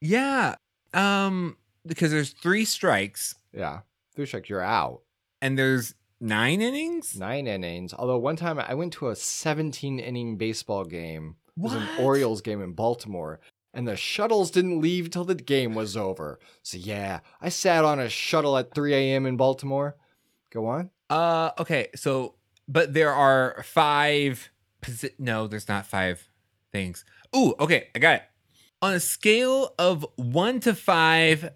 [0.00, 0.54] Yeah,
[0.94, 3.80] um, because there's three strikes Yeah.
[4.14, 5.02] Three strikes, you're out.
[5.42, 7.16] and there's nine innings.
[7.18, 7.94] Nine innings.
[7.94, 11.36] Although one time I went to a 17 inning baseball game.
[11.56, 13.40] It was an Orioles game in Baltimore.
[13.72, 16.38] And the shuttles didn't leave till the game was over.
[16.62, 19.26] So yeah, I sat on a shuttle at 3 a.m.
[19.26, 19.96] in Baltimore.
[20.50, 20.90] Go on.
[21.10, 22.36] Uh, okay, so
[22.68, 24.50] but there are five.
[24.82, 26.28] Posi- no, there's not five
[26.72, 27.04] things.
[27.34, 28.22] Ooh, okay, I got it.
[28.82, 31.50] On a scale of one to five,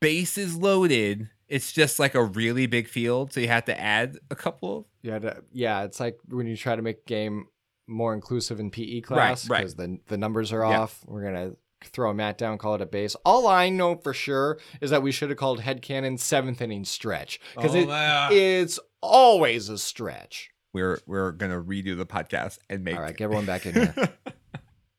[0.00, 1.30] bases loaded.
[1.48, 4.88] It's just like a really big field, so you have to add a couple.
[5.02, 5.84] Yeah, to- yeah.
[5.84, 7.46] It's like when you try to make a game
[7.86, 9.58] more inclusive in PE class right.
[9.60, 10.80] because the the numbers are Yeah.
[10.80, 11.04] off.
[11.06, 11.52] We're gonna
[11.84, 13.14] throw a mat down, call it a base.
[13.24, 17.38] All I know for sure is that we should have called headcanon seventh inning stretch
[17.54, 18.30] because Oh, it yeah.
[18.32, 20.50] it's always a stretch.
[20.72, 22.96] We're we're gonna redo the podcast and make.
[22.96, 23.94] All right, get everyone back in here.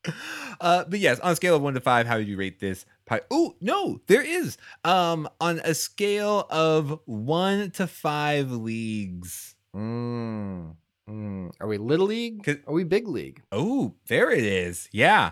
[0.61, 2.85] uh, but yes, on a scale of one to five, how would you rate this?
[3.07, 4.57] Pi- oh no, there is.
[4.83, 9.55] Um, on a scale of one to five leagues.
[9.73, 10.75] Mm,
[11.09, 11.51] mm.
[11.59, 12.61] Are we little league?
[12.67, 13.41] Are we big league?
[13.51, 14.89] Oh, there it is.
[14.91, 15.31] Yeah,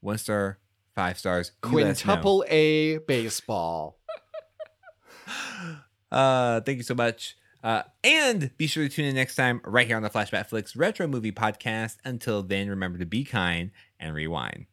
[0.00, 0.58] one star,
[0.96, 1.52] five stars.
[1.64, 2.12] You let us know.
[2.14, 3.98] Quintuple A baseball.
[6.10, 7.38] Uh, thank you so much.
[7.64, 10.76] Uh, and be sure to tune in next time right here on the Flashback Flicks
[10.76, 11.96] Retro Movie Podcast.
[12.04, 14.66] Until then, remember to be kind and rewind.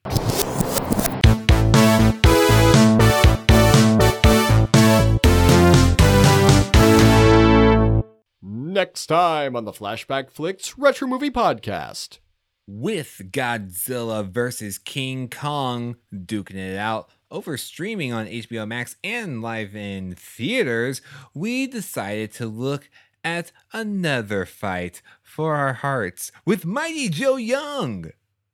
[8.80, 12.20] Next time on the Flashback Flicks Retro Movie Podcast.
[12.66, 19.76] with Godzilla versus King Kong duking it out over streaming on HBO Max and live
[19.76, 21.02] in theaters,
[21.34, 22.90] we decided to look
[23.22, 28.04] at another fight for our hearts with Mighty Joe Young,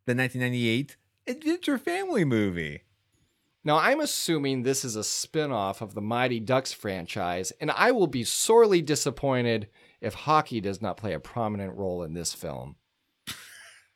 [0.08, 0.98] the 1998
[1.28, 2.82] Adventure Family movie.
[3.64, 7.92] Now, I'm assuming this is a spin off of the Mighty Ducks franchise, and I
[7.92, 9.68] will be sorely disappointed
[10.02, 12.76] if hockey does not play a prominent role in this film.